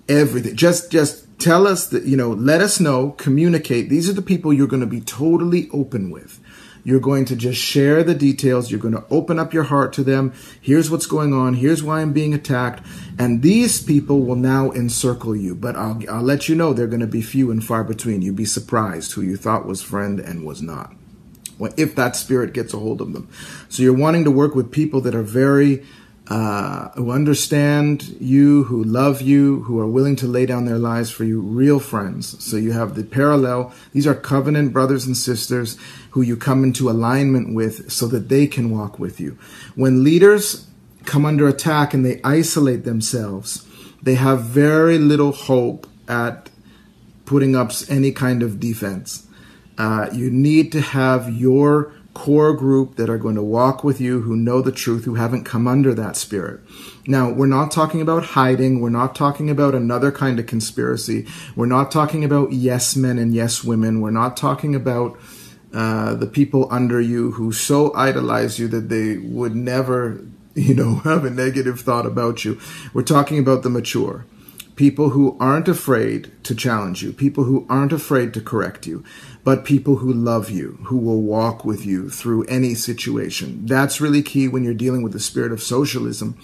everything. 0.07 0.55
Just 0.55 0.91
just 0.91 1.27
tell 1.39 1.67
us 1.67 1.87
that 1.87 2.03
you 2.03 2.17
know. 2.17 2.31
Let 2.31 2.61
us 2.61 2.79
know. 2.79 3.11
Communicate. 3.11 3.89
These 3.89 4.09
are 4.09 4.13
the 4.13 4.21
people 4.21 4.53
you're 4.53 4.67
going 4.67 4.81
to 4.81 4.87
be 4.87 5.01
totally 5.01 5.69
open 5.71 6.09
with. 6.09 6.39
You're 6.83 6.99
going 6.99 7.25
to 7.25 7.35
just 7.35 7.61
share 7.61 8.03
the 8.03 8.15
details. 8.15 8.71
You're 8.71 8.79
going 8.79 8.95
to 8.95 9.05
open 9.09 9.37
up 9.37 9.53
your 9.53 9.63
heart 9.63 9.93
to 9.93 10.03
them. 10.03 10.33
Here's 10.59 10.89
what's 10.89 11.05
going 11.05 11.33
on. 11.33 11.55
Here's 11.55 11.83
why 11.83 12.01
I'm 12.01 12.13
being 12.13 12.33
attacked. 12.33 12.85
And 13.19 13.43
these 13.43 13.81
people 13.81 14.21
will 14.21 14.35
now 14.35 14.71
encircle 14.71 15.35
you. 15.35 15.53
But 15.53 15.75
I'll, 15.75 16.01
I'll 16.09 16.23
let 16.23 16.49
you 16.49 16.55
know 16.55 16.73
they're 16.73 16.87
going 16.87 17.01
to 17.01 17.07
be 17.07 17.21
few 17.21 17.51
and 17.51 17.63
far 17.63 17.83
between. 17.83 18.21
You'd 18.21 18.35
be 18.35 18.45
surprised 18.45 19.11
who 19.11 19.21
you 19.21 19.37
thought 19.37 19.67
was 19.67 19.83
friend 19.83 20.19
and 20.19 20.43
was 20.43 20.61
not. 20.61 20.93
Well, 21.59 21.73
if 21.77 21.95
that 21.95 22.15
spirit 22.15 22.53
gets 22.53 22.73
a 22.73 22.79
hold 22.79 23.01
of 23.01 23.13
them. 23.13 23.29
So 23.69 23.83
you're 23.83 23.93
wanting 23.93 24.23
to 24.23 24.31
work 24.31 24.55
with 24.55 24.71
people 24.71 25.01
that 25.01 25.13
are 25.13 25.21
very 25.21 25.85
uh, 26.31 26.89
who 26.91 27.11
understand 27.11 28.15
you, 28.21 28.63
who 28.63 28.81
love 28.85 29.21
you, 29.21 29.63
who 29.63 29.77
are 29.81 29.85
willing 29.85 30.15
to 30.15 30.25
lay 30.25 30.45
down 30.45 30.63
their 30.63 30.77
lives 30.77 31.11
for 31.11 31.25
you, 31.25 31.41
real 31.41 31.77
friends. 31.77 32.41
So 32.41 32.55
you 32.55 32.71
have 32.71 32.95
the 32.95 33.03
parallel. 33.03 33.73
These 33.91 34.07
are 34.07 34.15
covenant 34.15 34.71
brothers 34.71 35.05
and 35.05 35.17
sisters 35.17 35.77
who 36.11 36.21
you 36.21 36.37
come 36.37 36.63
into 36.63 36.89
alignment 36.89 37.53
with 37.53 37.91
so 37.91 38.07
that 38.07 38.29
they 38.29 38.47
can 38.47 38.69
walk 38.69 38.97
with 38.97 39.19
you. 39.19 39.37
When 39.75 40.05
leaders 40.05 40.67
come 41.03 41.25
under 41.25 41.49
attack 41.49 41.93
and 41.93 42.05
they 42.05 42.21
isolate 42.23 42.85
themselves, 42.85 43.67
they 44.01 44.15
have 44.15 44.43
very 44.43 44.97
little 44.97 45.33
hope 45.33 45.85
at 46.07 46.49
putting 47.25 47.57
up 47.57 47.73
any 47.89 48.13
kind 48.13 48.41
of 48.41 48.57
defense. 48.57 49.27
Uh, 49.77 50.07
you 50.13 50.31
need 50.31 50.71
to 50.71 50.79
have 50.79 51.29
your 51.29 51.93
core 52.13 52.53
group 52.53 52.95
that 52.95 53.09
are 53.09 53.17
going 53.17 53.35
to 53.35 53.43
walk 53.43 53.83
with 53.83 54.01
you, 54.01 54.21
who 54.21 54.35
know 54.35 54.61
the 54.61 54.71
truth, 54.71 55.05
who 55.05 55.15
haven't 55.15 55.45
come 55.45 55.67
under 55.67 55.93
that 55.93 56.17
spirit. 56.17 56.59
Now, 57.07 57.31
we're 57.31 57.47
not 57.47 57.71
talking 57.71 58.01
about 58.01 58.23
hiding. 58.23 58.81
We're 58.81 58.89
not 58.89 59.15
talking 59.15 59.49
about 59.49 59.73
another 59.73 60.11
kind 60.11 60.39
of 60.39 60.45
conspiracy. 60.45 61.25
We're 61.55 61.65
not 61.65 61.91
talking 61.91 62.23
about 62.23 62.51
yes 62.51 62.95
men 62.95 63.17
and 63.17 63.33
yes 63.33 63.63
women. 63.63 64.01
We're 64.01 64.11
not 64.11 64.35
talking 64.35 64.75
about 64.75 65.17
uh, 65.73 66.15
the 66.15 66.27
people 66.27 66.67
under 66.69 66.99
you 66.99 67.31
who 67.31 67.51
so 67.51 67.93
idolize 67.95 68.59
you 68.59 68.67
that 68.67 68.89
they 68.89 69.17
would 69.17 69.55
never, 69.55 70.21
you 70.55 70.75
know, 70.75 70.95
have 70.95 71.23
a 71.23 71.29
negative 71.29 71.79
thought 71.79 72.05
about 72.05 72.43
you. 72.43 72.59
We're 72.93 73.03
talking 73.03 73.39
about 73.39 73.63
the 73.63 73.69
mature 73.69 74.25
people 74.81 75.09
who 75.09 75.37
aren't 75.39 75.67
afraid 75.67 76.31
to 76.41 76.55
challenge 76.55 77.03
you, 77.03 77.13
people 77.13 77.43
who 77.43 77.67
aren't 77.69 77.93
afraid 77.93 78.33
to 78.33 78.41
correct 78.41 78.87
you, 78.87 79.03
but 79.43 79.63
people 79.63 79.97
who 79.97 80.11
love 80.11 80.49
you, 80.49 80.79
who 80.85 80.97
will 80.97 81.21
walk 81.21 81.63
with 81.63 81.85
you 81.85 82.09
through 82.09 82.43
any 82.45 82.73
situation. 82.73 83.63
That's 83.67 84.01
really 84.01 84.23
key 84.23 84.47
when 84.47 84.63
you're 84.63 84.73
dealing 84.73 85.03
with 85.03 85.13
the 85.13 85.19
spirit 85.19 85.51
of 85.51 85.61
socialism 85.61 86.35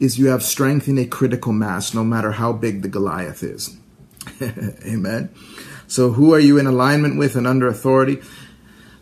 is 0.00 0.18
you 0.18 0.28
have 0.28 0.42
strength 0.42 0.88
in 0.88 0.96
a 0.96 1.04
critical 1.04 1.52
mass 1.52 1.92
no 1.92 2.02
matter 2.02 2.32
how 2.32 2.50
big 2.54 2.80
the 2.80 2.88
Goliath 2.88 3.42
is. 3.42 3.76
Amen. 4.42 5.28
So 5.86 6.12
who 6.12 6.32
are 6.32 6.40
you 6.40 6.56
in 6.56 6.66
alignment 6.66 7.18
with 7.18 7.36
and 7.36 7.46
under 7.46 7.68
authority? 7.68 8.22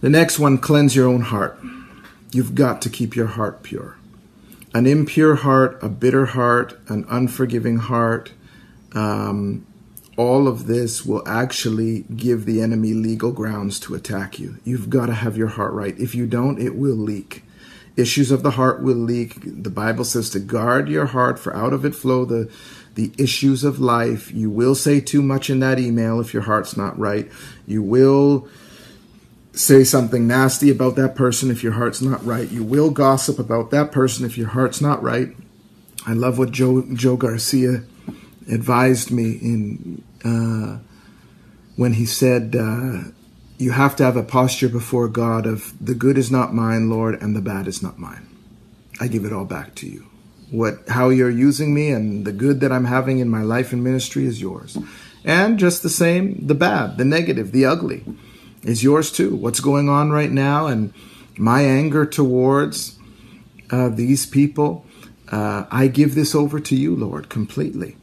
The 0.01 0.11
next 0.11 0.41
one, 0.41 0.59
cleanse 0.59 0.97
your 0.97 1.07
own 1.07 1.21
heart. 1.21 1.61
You've 2.33 2.57
got 2.57 2.83
to 2.83 2.91
keep 2.91 3.15
your 3.15 3.29
heart 3.29 3.63
pure. 3.63 3.99
An 4.75 4.89
impure 4.89 5.37
heart, 5.37 5.79
a 5.81 5.89
bitter 5.89 6.27
heart, 6.27 6.77
an 6.89 7.05
unforgiving 7.09 7.77
heart, 7.77 8.33
um, 8.95 9.67
all 10.17 10.49
of 10.49 10.67
this 10.67 11.05
will 11.05 11.27
actually 11.27 12.01
give 12.15 12.45
the 12.45 12.61
enemy 12.61 12.93
legal 12.93 13.33
grounds 13.33 13.81
to 13.81 13.95
attack 13.95 14.39
you. 14.39 14.59
You've 14.65 14.91
got 14.91 15.07
to 15.07 15.15
have 15.15 15.37
your 15.37 15.49
heart 15.49 15.73
right. 15.73 15.99
If 15.99 16.15
you 16.15 16.27
don't, 16.27 16.61
it 16.61 16.77
will 16.77 16.97
leak. 16.97 17.45
Issues 17.97 18.31
of 18.31 18.43
the 18.43 18.53
heart 18.53 18.83
will 18.83 18.97
leak. 18.97 19.35
The 19.43 19.71
Bible 19.71 20.05
says 20.05 20.31
to 20.31 20.41
guard 20.41 20.89
your 20.89 21.07
heart, 21.07 21.39
for 21.39 21.55
out 21.57 21.73
of 21.73 21.85
it 21.85 21.95
flow 21.95 22.25
the 22.25 22.51
the 22.95 23.13
issues 23.19 23.65
of 23.65 23.79
life. 23.79 24.33
You 24.33 24.51
will 24.51 24.75
say 24.75 25.01
too 25.01 25.23
much 25.23 25.49
in 25.49 25.61
that 25.61 25.79
email 25.79 26.21
if 26.21 26.35
your 26.35 26.43
heart's 26.43 26.77
not 26.77 26.99
right. 26.99 27.31
You 27.67 27.83
will 27.83 28.49
say 29.53 29.85
something 29.85 30.27
nasty 30.27 30.71
about 30.71 30.97
that 30.97 31.15
person 31.15 31.51
if 31.51 31.63
your 31.63 31.73
heart's 31.73 32.03
not 32.03 32.25
right. 32.25 32.51
You 32.51 32.63
will 32.63 32.91
gossip 32.91 33.39
about 33.39 33.71
that 33.71 33.93
person 33.93 34.25
if 34.25 34.37
your 34.37 34.49
heart's 34.49 34.81
not 34.81 35.03
right. 35.03 35.35
I 36.07 36.13
love 36.13 36.39
what 36.39 36.51
Joe 36.51 36.85
Joe 36.93 37.17
Garcia 37.17 37.85
advised 38.51 39.11
me 39.11 39.33
in 39.33 40.03
uh, 40.25 40.79
when 41.77 41.95
he 41.95 42.07
said, 42.07 42.57
uh, 42.57 43.11
"You 43.59 43.71
have 43.73 43.97
to 43.97 44.05
have 44.05 44.17
a 44.17 44.23
posture 44.23 44.69
before 44.69 45.09
God 45.09 45.47
of 45.47 45.73
the 45.81 45.95
good 45.95 46.19
is 46.19 46.31
not 46.31 46.55
mine, 46.55 46.91
Lord, 46.91 47.21
and 47.23 47.35
the 47.35 47.41
bad 47.41 47.67
is 47.67 47.83
not 47.83 47.99
mine. 47.99 48.27
I 49.01 49.09
give 49.09 49.25
it 49.25 49.33
all 49.33 49.47
back 49.47 49.75
to 49.77 49.87
you. 49.87 50.07
What, 50.51 50.89
how 50.89 51.11
you're 51.11 51.31
using 51.31 51.73
me, 51.73 51.91
and 51.91 52.25
the 52.25 52.33
good 52.33 52.61
that 52.61 52.73
I'm 52.73 52.87
having 52.87 53.21
in 53.21 53.29
my 53.29 53.43
life 53.43 53.73
and 53.73 53.85
ministry 53.85 54.27
is 54.27 54.41
yours, 54.41 54.77
and 55.25 55.59
just 55.59 55.83
the 55.83 55.89
same, 55.89 56.47
the 56.47 56.57
bad, 56.57 56.99
the 56.99 57.05
negative, 57.05 57.53
the 57.53 57.65
ugly, 57.65 58.05
is 58.63 58.83
yours 58.83 59.13
too. 59.13 59.37
What's 59.37 59.61
going 59.61 59.89
on 59.89 60.11
right 60.11 60.31
now, 60.31 60.67
and 60.67 60.93
my 61.39 61.63
anger 61.63 62.05
towards 62.05 62.99
uh, 63.71 63.89
these 63.89 64.27
people." 64.27 64.85
Uh, 65.31 65.65
I 65.71 65.87
give 65.87 66.17
this 66.17 66.35
over 66.35 66.59
to 66.59 66.75
you, 66.75 66.97
Lord, 66.97 67.29
completely 67.29 67.97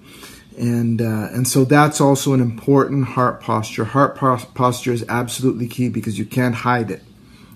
and 0.58 1.02
uh, 1.02 1.30
and 1.32 1.48
so 1.48 1.64
that's 1.64 2.02
also 2.02 2.34
an 2.34 2.42
important 2.42 3.06
heart 3.10 3.42
posture. 3.42 3.86
Heart 3.86 4.16
posture 4.16 4.92
is 4.92 5.06
absolutely 5.08 5.68
key 5.68 5.90
because 5.90 6.18
you 6.18 6.26
can't 6.26 6.56
hide 6.56 6.90
it. 6.90 7.04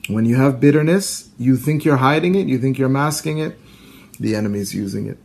When 0.07 0.25
you 0.25 0.35
have 0.35 0.59
bitterness, 0.59 1.29
you 1.37 1.57
think 1.57 1.83
you're 1.83 1.97
hiding 1.97 2.35
it, 2.35 2.47
you 2.47 2.59
think 2.59 2.77
you're 2.77 2.89
masking 2.89 3.39
it. 3.39 3.57
The 4.19 4.35
enemy's 4.35 4.75
using 4.75 5.07
it, 5.07 5.17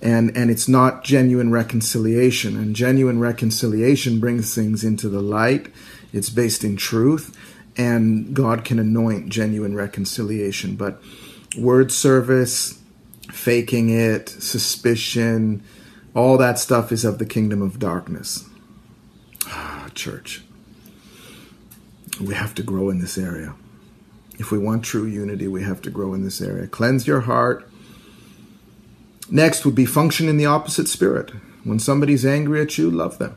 and 0.00 0.36
and 0.36 0.50
it's 0.50 0.68
not 0.68 1.02
genuine 1.02 1.50
reconciliation. 1.50 2.56
And 2.56 2.76
genuine 2.76 3.18
reconciliation 3.18 4.20
brings 4.20 4.54
things 4.54 4.84
into 4.84 5.08
the 5.08 5.20
light. 5.20 5.72
It's 6.12 6.30
based 6.30 6.62
in 6.62 6.76
truth, 6.76 7.36
and 7.76 8.34
God 8.34 8.64
can 8.64 8.78
anoint 8.78 9.30
genuine 9.30 9.74
reconciliation. 9.74 10.76
But 10.76 11.02
word 11.58 11.90
service, 11.90 12.80
faking 13.32 13.90
it, 13.90 14.28
suspicion 14.28 15.64
all 16.16 16.38
that 16.38 16.58
stuff 16.58 16.90
is 16.90 17.04
of 17.04 17.18
the 17.18 17.26
kingdom 17.26 17.60
of 17.60 17.78
darkness. 17.78 18.48
Ah, 19.48 19.90
church. 19.94 20.42
We 22.18 22.34
have 22.34 22.54
to 22.54 22.62
grow 22.62 22.88
in 22.88 23.00
this 23.00 23.18
area. 23.18 23.54
If 24.38 24.50
we 24.50 24.56
want 24.56 24.82
true 24.82 25.04
unity, 25.04 25.46
we 25.46 25.62
have 25.62 25.82
to 25.82 25.90
grow 25.90 26.14
in 26.14 26.24
this 26.24 26.40
area. 26.40 26.66
Cleanse 26.68 27.06
your 27.06 27.22
heart. 27.22 27.68
Next 29.30 29.66
would 29.66 29.74
be 29.74 29.84
function 29.84 30.26
in 30.26 30.38
the 30.38 30.46
opposite 30.46 30.88
spirit. 30.88 31.32
When 31.64 31.78
somebody's 31.78 32.24
angry 32.24 32.62
at 32.62 32.78
you, 32.78 32.90
love 32.90 33.18
them. 33.18 33.36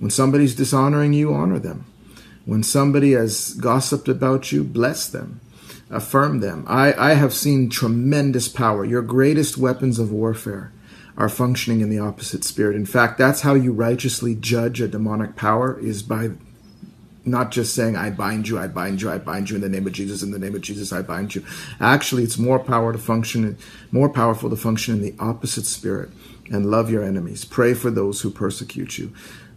When 0.00 0.10
somebody's 0.10 0.56
dishonoring 0.56 1.12
you, 1.12 1.32
honor 1.32 1.60
them. 1.60 1.84
When 2.44 2.64
somebody 2.64 3.12
has 3.12 3.54
gossiped 3.54 4.08
about 4.08 4.50
you, 4.50 4.64
bless 4.64 5.06
them. 5.06 5.40
Affirm 5.88 6.40
them. 6.40 6.64
I, 6.66 6.92
I 6.94 7.14
have 7.14 7.32
seen 7.32 7.70
tremendous 7.70 8.48
power. 8.48 8.84
Your 8.84 9.02
greatest 9.02 9.56
weapons 9.56 10.00
of 10.00 10.10
warfare 10.10 10.72
are 11.18 11.28
functioning 11.28 11.80
in 11.80 11.90
the 11.90 11.98
opposite 11.98 12.44
spirit. 12.44 12.76
In 12.76 12.86
fact, 12.86 13.18
that's 13.18 13.40
how 13.40 13.54
you 13.54 13.72
righteously 13.72 14.36
judge 14.36 14.80
a 14.80 14.86
demonic 14.86 15.34
power 15.34 15.78
is 15.78 16.02
by 16.02 16.30
not 17.24 17.50
just 17.50 17.74
saying 17.74 17.96
I 17.96 18.10
bind 18.10 18.48
you, 18.48 18.56
I 18.56 18.68
bind 18.68 19.02
you, 19.02 19.10
I 19.10 19.18
bind 19.18 19.50
you 19.50 19.56
in 19.56 19.62
the 19.62 19.68
name 19.68 19.86
of 19.86 19.92
Jesus, 19.92 20.22
in 20.22 20.30
the 20.30 20.38
name 20.38 20.54
of 20.54 20.62
Jesus, 20.62 20.92
I 20.92 21.02
bind 21.02 21.34
you. 21.34 21.44
Actually, 21.80 22.22
it's 22.22 22.38
more 22.38 22.60
power 22.60 22.92
to 22.92 22.98
function, 22.98 23.58
more 23.90 24.08
powerful 24.08 24.48
to 24.48 24.56
function 24.56 24.94
in 24.94 25.02
the 25.02 25.14
opposite 25.18 25.66
spirit 25.66 26.10
and 26.52 26.70
love 26.70 26.88
your 26.88 27.02
enemies. 27.04 27.44
Pray 27.44 27.74
for 27.74 27.90
those 27.90 28.20
who 28.20 28.30
persecute 28.30 28.96
you. 28.96 29.12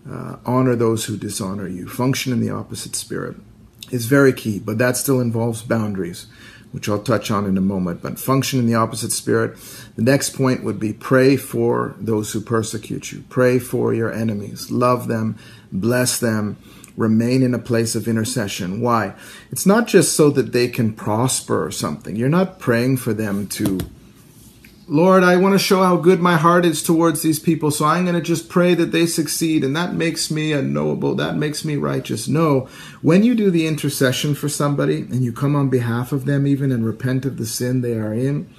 Uh, 0.09 0.37
honor 0.47 0.75
those 0.75 1.05
who 1.05 1.15
dishonor 1.15 1.67
you. 1.67 1.87
Function 1.87 2.33
in 2.33 2.41
the 2.41 2.49
opposite 2.49 2.95
spirit 2.95 3.37
is 3.91 4.07
very 4.07 4.33
key, 4.33 4.57
but 4.57 4.79
that 4.79 4.97
still 4.97 5.21
involves 5.21 5.61
boundaries 5.61 6.25
which 6.71 6.87
I'll 6.87 7.01
touch 7.01 7.29
on 7.31 7.45
in 7.45 7.57
a 7.57 7.61
moment, 7.61 8.01
but 8.01 8.19
function 8.19 8.59
in 8.59 8.67
the 8.67 8.75
opposite 8.75 9.11
spirit. 9.11 9.57
The 9.95 10.03
next 10.03 10.31
point 10.31 10.63
would 10.63 10.79
be 10.79 10.93
pray 10.93 11.35
for 11.35 11.95
those 11.99 12.31
who 12.31 12.41
persecute 12.41 13.11
you. 13.11 13.23
Pray 13.29 13.59
for 13.59 13.93
your 13.93 14.11
enemies. 14.11 14.71
Love 14.71 15.07
them, 15.07 15.37
bless 15.71 16.19
them, 16.19 16.57
remain 16.95 17.43
in 17.43 17.53
a 17.53 17.59
place 17.59 17.95
of 17.95 18.07
intercession. 18.07 18.81
Why? 18.81 19.13
It's 19.51 19.65
not 19.65 19.87
just 19.87 20.15
so 20.15 20.29
that 20.31 20.51
they 20.53 20.67
can 20.67 20.93
prosper 20.93 21.65
or 21.65 21.71
something. 21.71 22.15
You're 22.15 22.29
not 22.29 22.59
praying 22.59 22.97
for 22.97 23.13
them 23.13 23.47
to 23.47 23.79
Lord, 24.87 25.23
I 25.23 25.37
want 25.37 25.53
to 25.53 25.59
show 25.59 25.83
how 25.83 25.95
good 25.95 26.19
my 26.19 26.37
heart 26.37 26.65
is 26.65 26.81
towards 26.81 27.21
these 27.21 27.39
people, 27.39 27.71
so 27.71 27.85
I'm 27.85 28.03
going 28.03 28.15
to 28.15 28.21
just 28.21 28.49
pray 28.49 28.73
that 28.73 28.91
they 28.91 29.05
succeed, 29.05 29.63
and 29.63 29.75
that 29.75 29.93
makes 29.93 30.31
me 30.31 30.51
a 30.51 30.61
knowable, 30.61 31.15
that 31.15 31.37
makes 31.37 31.63
me 31.63 31.75
righteous. 31.75 32.27
No, 32.27 32.67
when 33.01 33.23
you 33.23 33.35
do 33.35 33.51
the 33.51 33.67
intercession 33.67 34.33
for 34.33 34.49
somebody 34.49 35.01
and 35.01 35.23
you 35.23 35.31
come 35.31 35.55
on 35.55 35.69
behalf 35.69 36.11
of 36.11 36.25
them, 36.25 36.47
even 36.47 36.71
and 36.71 36.85
repent 36.85 37.25
of 37.25 37.37
the 37.37 37.45
sin 37.45 37.81
they 37.81 37.93
are 37.93 38.13
in, 38.13 38.49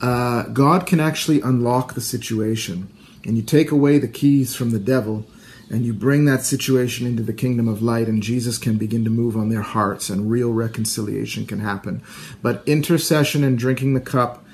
uh, 0.00 0.44
God 0.44 0.86
can 0.86 1.00
actually 1.00 1.40
unlock 1.40 1.94
the 1.94 2.00
situation, 2.00 2.88
and 3.24 3.36
you 3.36 3.42
take 3.42 3.70
away 3.70 3.98
the 3.98 4.08
keys 4.08 4.54
from 4.54 4.70
the 4.70 4.78
devil, 4.78 5.26
and 5.68 5.84
you 5.84 5.92
bring 5.92 6.26
that 6.26 6.44
situation 6.44 7.06
into 7.06 7.24
the 7.24 7.32
kingdom 7.32 7.66
of 7.66 7.82
light, 7.82 8.06
and 8.06 8.22
Jesus 8.22 8.58
can 8.58 8.76
begin 8.76 9.04
to 9.04 9.10
move 9.10 9.36
on 9.36 9.48
their 9.48 9.62
hearts, 9.62 10.10
and 10.10 10.30
real 10.30 10.52
reconciliation 10.52 11.46
can 11.46 11.60
happen. 11.60 12.02
But 12.40 12.62
intercession 12.66 13.42
and 13.42 13.58
drinking 13.58 13.94
the 13.94 14.00
cup 14.00 14.44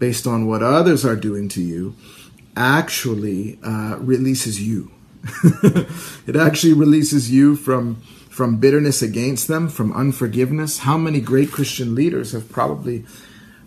based 0.00 0.26
on 0.26 0.46
what 0.46 0.62
others 0.62 1.04
are 1.04 1.14
doing 1.14 1.48
to 1.50 1.62
you 1.62 1.94
actually 2.56 3.60
uh, 3.62 3.96
releases 4.00 4.60
you. 4.60 4.90
it 6.26 6.34
actually 6.34 6.72
releases 6.72 7.30
you 7.30 7.54
from 7.54 8.02
from 8.28 8.56
bitterness 8.56 9.02
against 9.02 9.48
them, 9.48 9.68
from 9.68 9.92
unforgiveness. 9.92 10.78
How 10.78 10.96
many 10.96 11.20
great 11.20 11.52
Christian 11.52 11.94
leaders 11.94 12.32
have 12.32 12.50
probably 12.50 13.04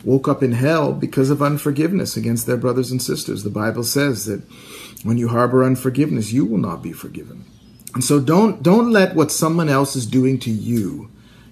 woke 0.03 0.27
up 0.27 0.41
in 0.41 0.53
hell 0.53 0.93
because 0.93 1.29
of 1.29 1.43
unforgiveness 1.43 2.17
against 2.17 2.47
their 2.47 2.57
brothers 2.57 2.89
and 2.89 3.01
sisters? 3.01 3.43
The 3.43 3.51
Bible 3.51 3.83
says 3.83 4.25
that 4.25 4.41
when 5.03 5.17
you 5.17 5.27
harbor 5.27 5.63
unforgiveness, 5.63 6.33
you 6.33 6.45
will 6.45 6.57
not 6.57 6.81
be 6.81 6.91
forgiven. 6.91 7.45
And 7.93 8.03
so 8.03 8.19
don't 8.19 8.63
don't 8.63 8.91
let 8.91 9.15
what 9.15 9.31
someone 9.31 9.69
else 9.69 9.95
is 9.95 10.07
doing 10.07 10.39
to 10.39 10.49
you 10.49 11.11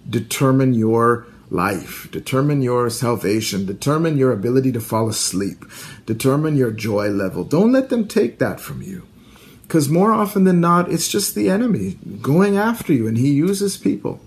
determine 0.10 0.74
your 0.74 1.28
life, 1.52 2.10
determine 2.12 2.62
your 2.62 2.90
salvation, 2.90 3.66
determine 3.66 4.18
your 4.18 4.32
ability 4.32 4.72
to 4.72 4.80
fall 4.80 5.10
asleep, 5.10 5.66
determine 6.06 6.56
your 6.56 6.72
joy 6.72 7.10
level. 7.10 7.44
Don't 7.44 7.72
let 7.72 7.90
them 7.90 8.08
take 8.08 8.40
that 8.40 8.60
from 8.60 8.82
you. 8.82 9.06
Because 9.64 9.88
more 9.88 10.12
often 10.12 10.46
than 10.46 10.60
not, 10.60 10.92
it's 10.92 11.08
just 11.08 11.36
the 11.36 11.50
enemy 11.50 11.98
going 12.22 12.58
after 12.58 12.92
you, 12.92 13.08
and 13.08 13.18
he 13.18 13.32
uses 13.32 13.78
people. 13.78 14.20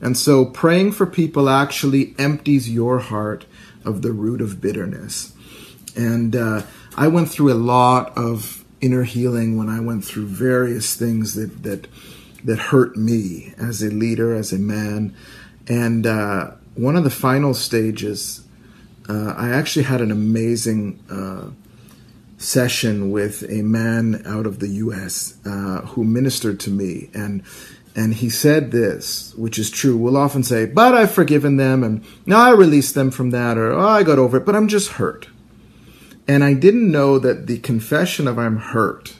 And 0.00 0.16
so 0.16 0.46
praying 0.46 0.92
for 0.92 1.06
people 1.06 1.48
actually 1.48 2.14
empties 2.18 2.70
your 2.70 3.00
heart 3.00 3.44
of 3.84 4.02
the 4.02 4.12
root 4.12 4.40
of 4.40 4.60
bitterness. 4.60 5.32
And 5.96 6.34
uh, 6.34 6.62
I 6.96 7.08
went 7.08 7.28
through 7.28 7.52
a 7.52 7.54
lot 7.54 8.16
of 8.16 8.64
inner 8.80 9.02
healing 9.02 9.58
when 9.58 9.68
I 9.68 9.80
went 9.80 10.04
through 10.04 10.26
various 10.26 10.94
things 10.94 11.34
that 11.34 11.62
that 11.64 11.86
that 12.42 12.58
hurt 12.58 12.96
me 12.96 13.52
as 13.58 13.82
a 13.82 13.90
leader, 13.90 14.34
as 14.34 14.52
a 14.52 14.58
man. 14.58 15.14
And 15.68 16.06
uh, 16.06 16.52
one 16.80 16.96
of 16.96 17.04
the 17.04 17.10
final 17.10 17.52
stages, 17.52 18.42
uh, 19.06 19.34
I 19.36 19.50
actually 19.50 19.82
had 19.82 20.00
an 20.00 20.10
amazing 20.10 20.98
uh, 21.10 21.50
session 22.38 23.10
with 23.10 23.44
a 23.50 23.60
man 23.60 24.22
out 24.24 24.46
of 24.46 24.60
the 24.60 24.68
U.S. 24.68 25.36
Uh, 25.44 25.82
who 25.82 26.04
ministered 26.04 26.58
to 26.60 26.70
me, 26.70 27.10
and 27.12 27.42
and 27.94 28.14
he 28.14 28.30
said 28.30 28.70
this, 28.70 29.34
which 29.34 29.58
is 29.58 29.70
true. 29.70 29.96
We'll 29.96 30.16
often 30.16 30.42
say, 30.42 30.64
"But 30.64 30.94
I've 30.94 31.10
forgiven 31.10 31.58
them, 31.58 31.84
and 31.84 32.02
now 32.24 32.40
I 32.40 32.52
released 32.52 32.94
them 32.94 33.10
from 33.10 33.30
that," 33.30 33.58
or 33.58 33.72
"Oh, 33.72 33.86
I 33.86 34.02
got 34.02 34.18
over 34.18 34.38
it," 34.38 34.46
but 34.46 34.56
I'm 34.56 34.68
just 34.68 34.92
hurt. 34.92 35.28
And 36.26 36.42
I 36.42 36.54
didn't 36.54 36.90
know 36.90 37.18
that 37.18 37.46
the 37.46 37.58
confession 37.58 38.26
of 38.26 38.38
"I'm 38.38 38.56
hurt" 38.56 39.16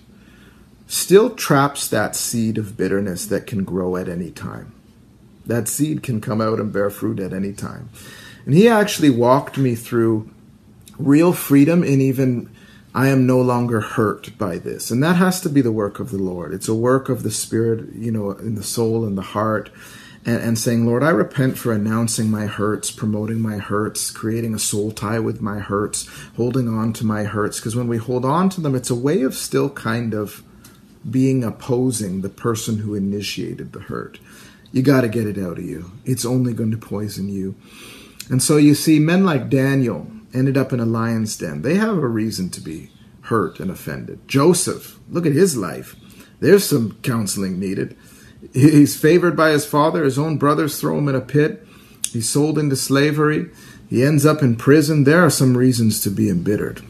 still 0.86 1.30
traps 1.30 1.88
that 1.88 2.16
seed 2.16 2.56
of 2.56 2.78
bitterness 2.78 3.26
that 3.26 3.46
can 3.46 3.64
grow 3.64 3.96
at 3.96 4.08
any 4.08 4.30
time. 4.30 4.72
That 5.50 5.68
seed 5.68 6.02
can 6.02 6.20
come 6.20 6.40
out 6.40 6.60
and 6.60 6.72
bear 6.72 6.90
fruit 6.90 7.20
at 7.20 7.32
any 7.32 7.52
time. 7.52 7.90
And 8.46 8.54
he 8.54 8.68
actually 8.68 9.10
walked 9.10 9.58
me 9.58 9.74
through 9.74 10.30
real 10.98 11.32
freedom 11.32 11.82
and 11.82 12.00
even 12.00 12.50
I 12.94 13.08
am 13.08 13.26
no 13.26 13.40
longer 13.40 13.80
hurt 13.80 14.36
by 14.36 14.58
this. 14.58 14.90
And 14.90 15.02
that 15.02 15.16
has 15.16 15.40
to 15.42 15.48
be 15.48 15.60
the 15.60 15.72
work 15.72 16.00
of 16.00 16.10
the 16.10 16.18
Lord. 16.18 16.52
It's 16.52 16.68
a 16.68 16.74
work 16.74 17.08
of 17.08 17.22
the 17.22 17.30
Spirit, 17.30 17.94
you 17.94 18.10
know, 18.10 18.32
in 18.32 18.56
the 18.56 18.62
soul 18.62 19.04
and 19.04 19.16
the 19.16 19.22
heart. 19.22 19.70
And, 20.26 20.42
and, 20.42 20.58
saying, 20.58 20.84
Lord, 20.84 21.02
I 21.02 21.08
repent 21.08 21.56
for 21.56 21.72
announcing 21.72 22.30
my 22.30 22.44
hurts, 22.44 22.90
promoting 22.90 23.40
my 23.40 23.56
hurts, 23.56 24.10
creating 24.10 24.54
a 24.54 24.58
soul 24.58 24.90
tie 24.90 25.18
with 25.18 25.40
my 25.40 25.60
hurts, 25.60 26.06
holding 26.36 26.68
on 26.68 26.92
to 26.94 27.06
my 27.06 27.24
hurts. 27.24 27.58
Because 27.58 27.74
when 27.74 27.88
we 27.88 27.96
hold 27.96 28.26
on 28.26 28.50
to 28.50 28.60
them, 28.60 28.74
it's 28.74 28.90
a 28.90 28.94
way 28.94 29.22
of 29.22 29.34
still 29.34 29.70
kind 29.70 30.12
of 30.12 30.42
being 31.08 31.42
opposing 31.42 32.20
the 32.20 32.28
person 32.28 32.78
who 32.78 32.94
initiated 32.94 33.72
the 33.72 33.80
hurt. 33.80 34.18
You 34.72 34.82
got 34.82 35.00
to 35.02 35.08
get 35.08 35.26
it 35.26 35.38
out 35.38 35.58
of 35.58 35.64
you. 35.64 35.90
It's 36.04 36.24
only 36.24 36.52
going 36.52 36.70
to 36.70 36.76
poison 36.76 37.28
you. 37.28 37.56
And 38.28 38.42
so 38.42 38.56
you 38.56 38.74
see, 38.74 38.98
men 38.98 39.24
like 39.24 39.50
Daniel, 39.50 40.06
ended 40.32 40.56
up 40.56 40.72
in 40.72 40.80
a 40.80 40.86
lion's 40.86 41.36
den. 41.36 41.62
They 41.62 41.74
have 41.74 41.96
a 41.96 42.08
reason 42.08 42.50
to 42.50 42.60
be 42.60 42.90
hurt 43.22 43.60
and 43.60 43.70
offended. 43.70 44.26
Joseph, 44.28 44.98
look 45.08 45.26
at 45.26 45.32
his 45.32 45.56
life. 45.56 45.96
There's 46.40 46.64
some 46.64 46.98
counseling 47.02 47.58
needed. 47.58 47.96
He's 48.52 48.96
favored 48.96 49.36
by 49.36 49.50
his 49.50 49.66
father. 49.66 50.04
His 50.04 50.18
own 50.18 50.38
brothers 50.38 50.80
throw 50.80 50.98
him 50.98 51.08
in 51.08 51.14
a 51.14 51.20
pit. 51.20 51.66
He's 52.10 52.28
sold 52.28 52.58
into 52.58 52.76
slavery. 52.76 53.50
He 53.88 54.04
ends 54.04 54.24
up 54.24 54.42
in 54.42 54.56
prison. 54.56 55.04
There 55.04 55.24
are 55.24 55.30
some 55.30 55.56
reasons 55.56 56.00
to 56.02 56.10
be 56.10 56.30
embittered. 56.30 56.82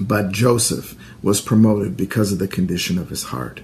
But 0.00 0.30
Joseph 0.30 0.96
was 1.22 1.40
promoted 1.40 1.96
because 1.96 2.32
of 2.32 2.38
the 2.38 2.48
condition 2.48 2.98
of 2.98 3.08
his 3.08 3.24
heart. 3.24 3.62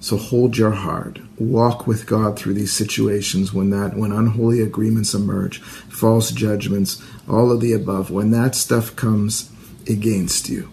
So 0.00 0.16
hold 0.16 0.56
your 0.56 0.70
heart. 0.70 1.18
Walk 1.38 1.86
with 1.86 2.06
God 2.06 2.38
through 2.38 2.54
these 2.54 2.72
situations 2.72 3.52
when 3.52 3.70
that 3.70 3.96
when 3.96 4.12
unholy 4.12 4.60
agreements 4.60 5.14
emerge, 5.14 5.60
false 5.60 6.30
judgments, 6.30 7.02
all 7.28 7.50
of 7.50 7.60
the 7.60 7.72
above, 7.72 8.10
when 8.10 8.30
that 8.30 8.54
stuff 8.54 8.94
comes 8.94 9.50
against 9.88 10.48
you. 10.48 10.70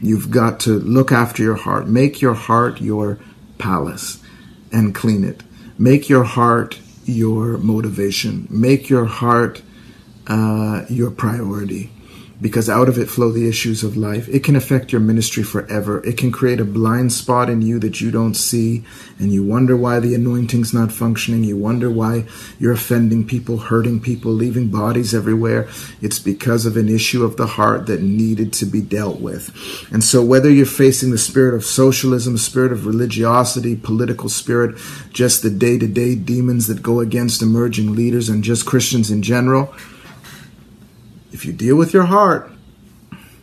You've 0.00 0.30
got 0.30 0.60
to 0.60 0.78
look 0.78 1.10
after 1.10 1.42
your 1.42 1.56
heart. 1.56 1.88
Make 1.88 2.20
your 2.20 2.34
heart 2.34 2.80
your 2.80 3.18
palace 3.58 4.22
and 4.70 4.94
clean 4.94 5.24
it. 5.24 5.42
Make 5.78 6.08
your 6.08 6.24
heart 6.24 6.78
your 7.04 7.56
motivation. 7.58 8.46
Make 8.50 8.88
your 8.88 9.06
heart 9.06 9.62
uh, 10.26 10.84
your 10.88 11.10
priority 11.10 11.90
because 12.40 12.70
out 12.70 12.88
of 12.88 12.98
it 12.98 13.08
flow 13.08 13.32
the 13.32 13.48
issues 13.48 13.82
of 13.82 13.96
life. 13.96 14.28
It 14.28 14.44
can 14.44 14.54
affect 14.54 14.92
your 14.92 15.00
ministry 15.00 15.42
forever. 15.42 16.04
It 16.04 16.16
can 16.16 16.30
create 16.30 16.60
a 16.60 16.64
blind 16.64 17.12
spot 17.12 17.50
in 17.50 17.62
you 17.62 17.78
that 17.80 18.00
you 18.00 18.10
don't 18.10 18.34
see, 18.34 18.84
and 19.18 19.32
you 19.32 19.42
wonder 19.42 19.76
why 19.76 19.98
the 19.98 20.14
anointing's 20.14 20.72
not 20.72 20.92
functioning. 20.92 21.42
You 21.42 21.56
wonder 21.56 21.90
why 21.90 22.26
you're 22.58 22.72
offending 22.72 23.26
people, 23.26 23.58
hurting 23.58 24.00
people, 24.00 24.30
leaving 24.30 24.68
bodies 24.68 25.14
everywhere. 25.14 25.68
It's 26.00 26.20
because 26.20 26.64
of 26.64 26.76
an 26.76 26.88
issue 26.88 27.24
of 27.24 27.36
the 27.36 27.46
heart 27.46 27.86
that 27.86 28.02
needed 28.02 28.52
to 28.54 28.66
be 28.66 28.80
dealt 28.80 29.20
with. 29.20 29.50
And 29.90 30.04
so, 30.04 30.24
whether 30.24 30.50
you're 30.50 30.66
facing 30.66 31.10
the 31.10 31.18
spirit 31.18 31.54
of 31.54 31.64
socialism, 31.64 32.38
spirit 32.38 32.70
of 32.70 32.86
religiosity, 32.86 33.74
political 33.74 34.28
spirit, 34.28 34.78
just 35.12 35.42
the 35.42 35.50
day 35.50 35.78
to 35.78 35.88
day 35.88 36.14
demons 36.14 36.68
that 36.68 36.82
go 36.82 37.00
against 37.00 37.42
emerging 37.42 37.94
leaders 37.94 38.28
and 38.28 38.44
just 38.44 38.66
Christians 38.66 39.10
in 39.10 39.22
general, 39.22 39.74
if 41.32 41.44
you 41.44 41.52
deal 41.52 41.76
with 41.76 41.92
your 41.92 42.04
heart, 42.04 42.50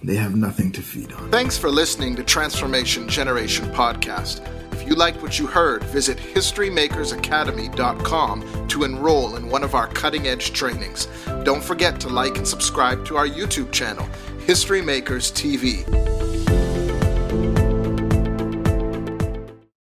they 0.03 0.15
have 0.15 0.35
nothing 0.35 0.71
to 0.73 0.81
feed 0.81 1.13
on. 1.13 1.31
Thanks 1.31 1.57
for 1.57 1.69
listening 1.69 2.15
to 2.15 2.23
Transformation 2.23 3.07
Generation 3.07 3.65
Podcast. 3.71 4.45
If 4.73 4.85
you 4.87 4.95
liked 4.95 5.21
what 5.21 5.39
you 5.39 5.47
heard, 5.47 5.83
visit 5.85 6.17
HistoryMakersAcademy.com 6.17 8.67
to 8.67 8.83
enroll 8.83 9.35
in 9.35 9.49
one 9.49 9.63
of 9.63 9.73
our 9.73 9.87
cutting 9.87 10.27
edge 10.27 10.53
trainings. 10.53 11.07
Don't 11.43 11.63
forget 11.63 11.99
to 12.01 12.09
like 12.09 12.37
and 12.37 12.47
subscribe 12.47 13.03
to 13.05 13.17
our 13.17 13.27
YouTube 13.27 13.71
channel, 13.71 14.07
History 14.45 14.81
Makers 14.81 15.31
TV. 15.31 15.83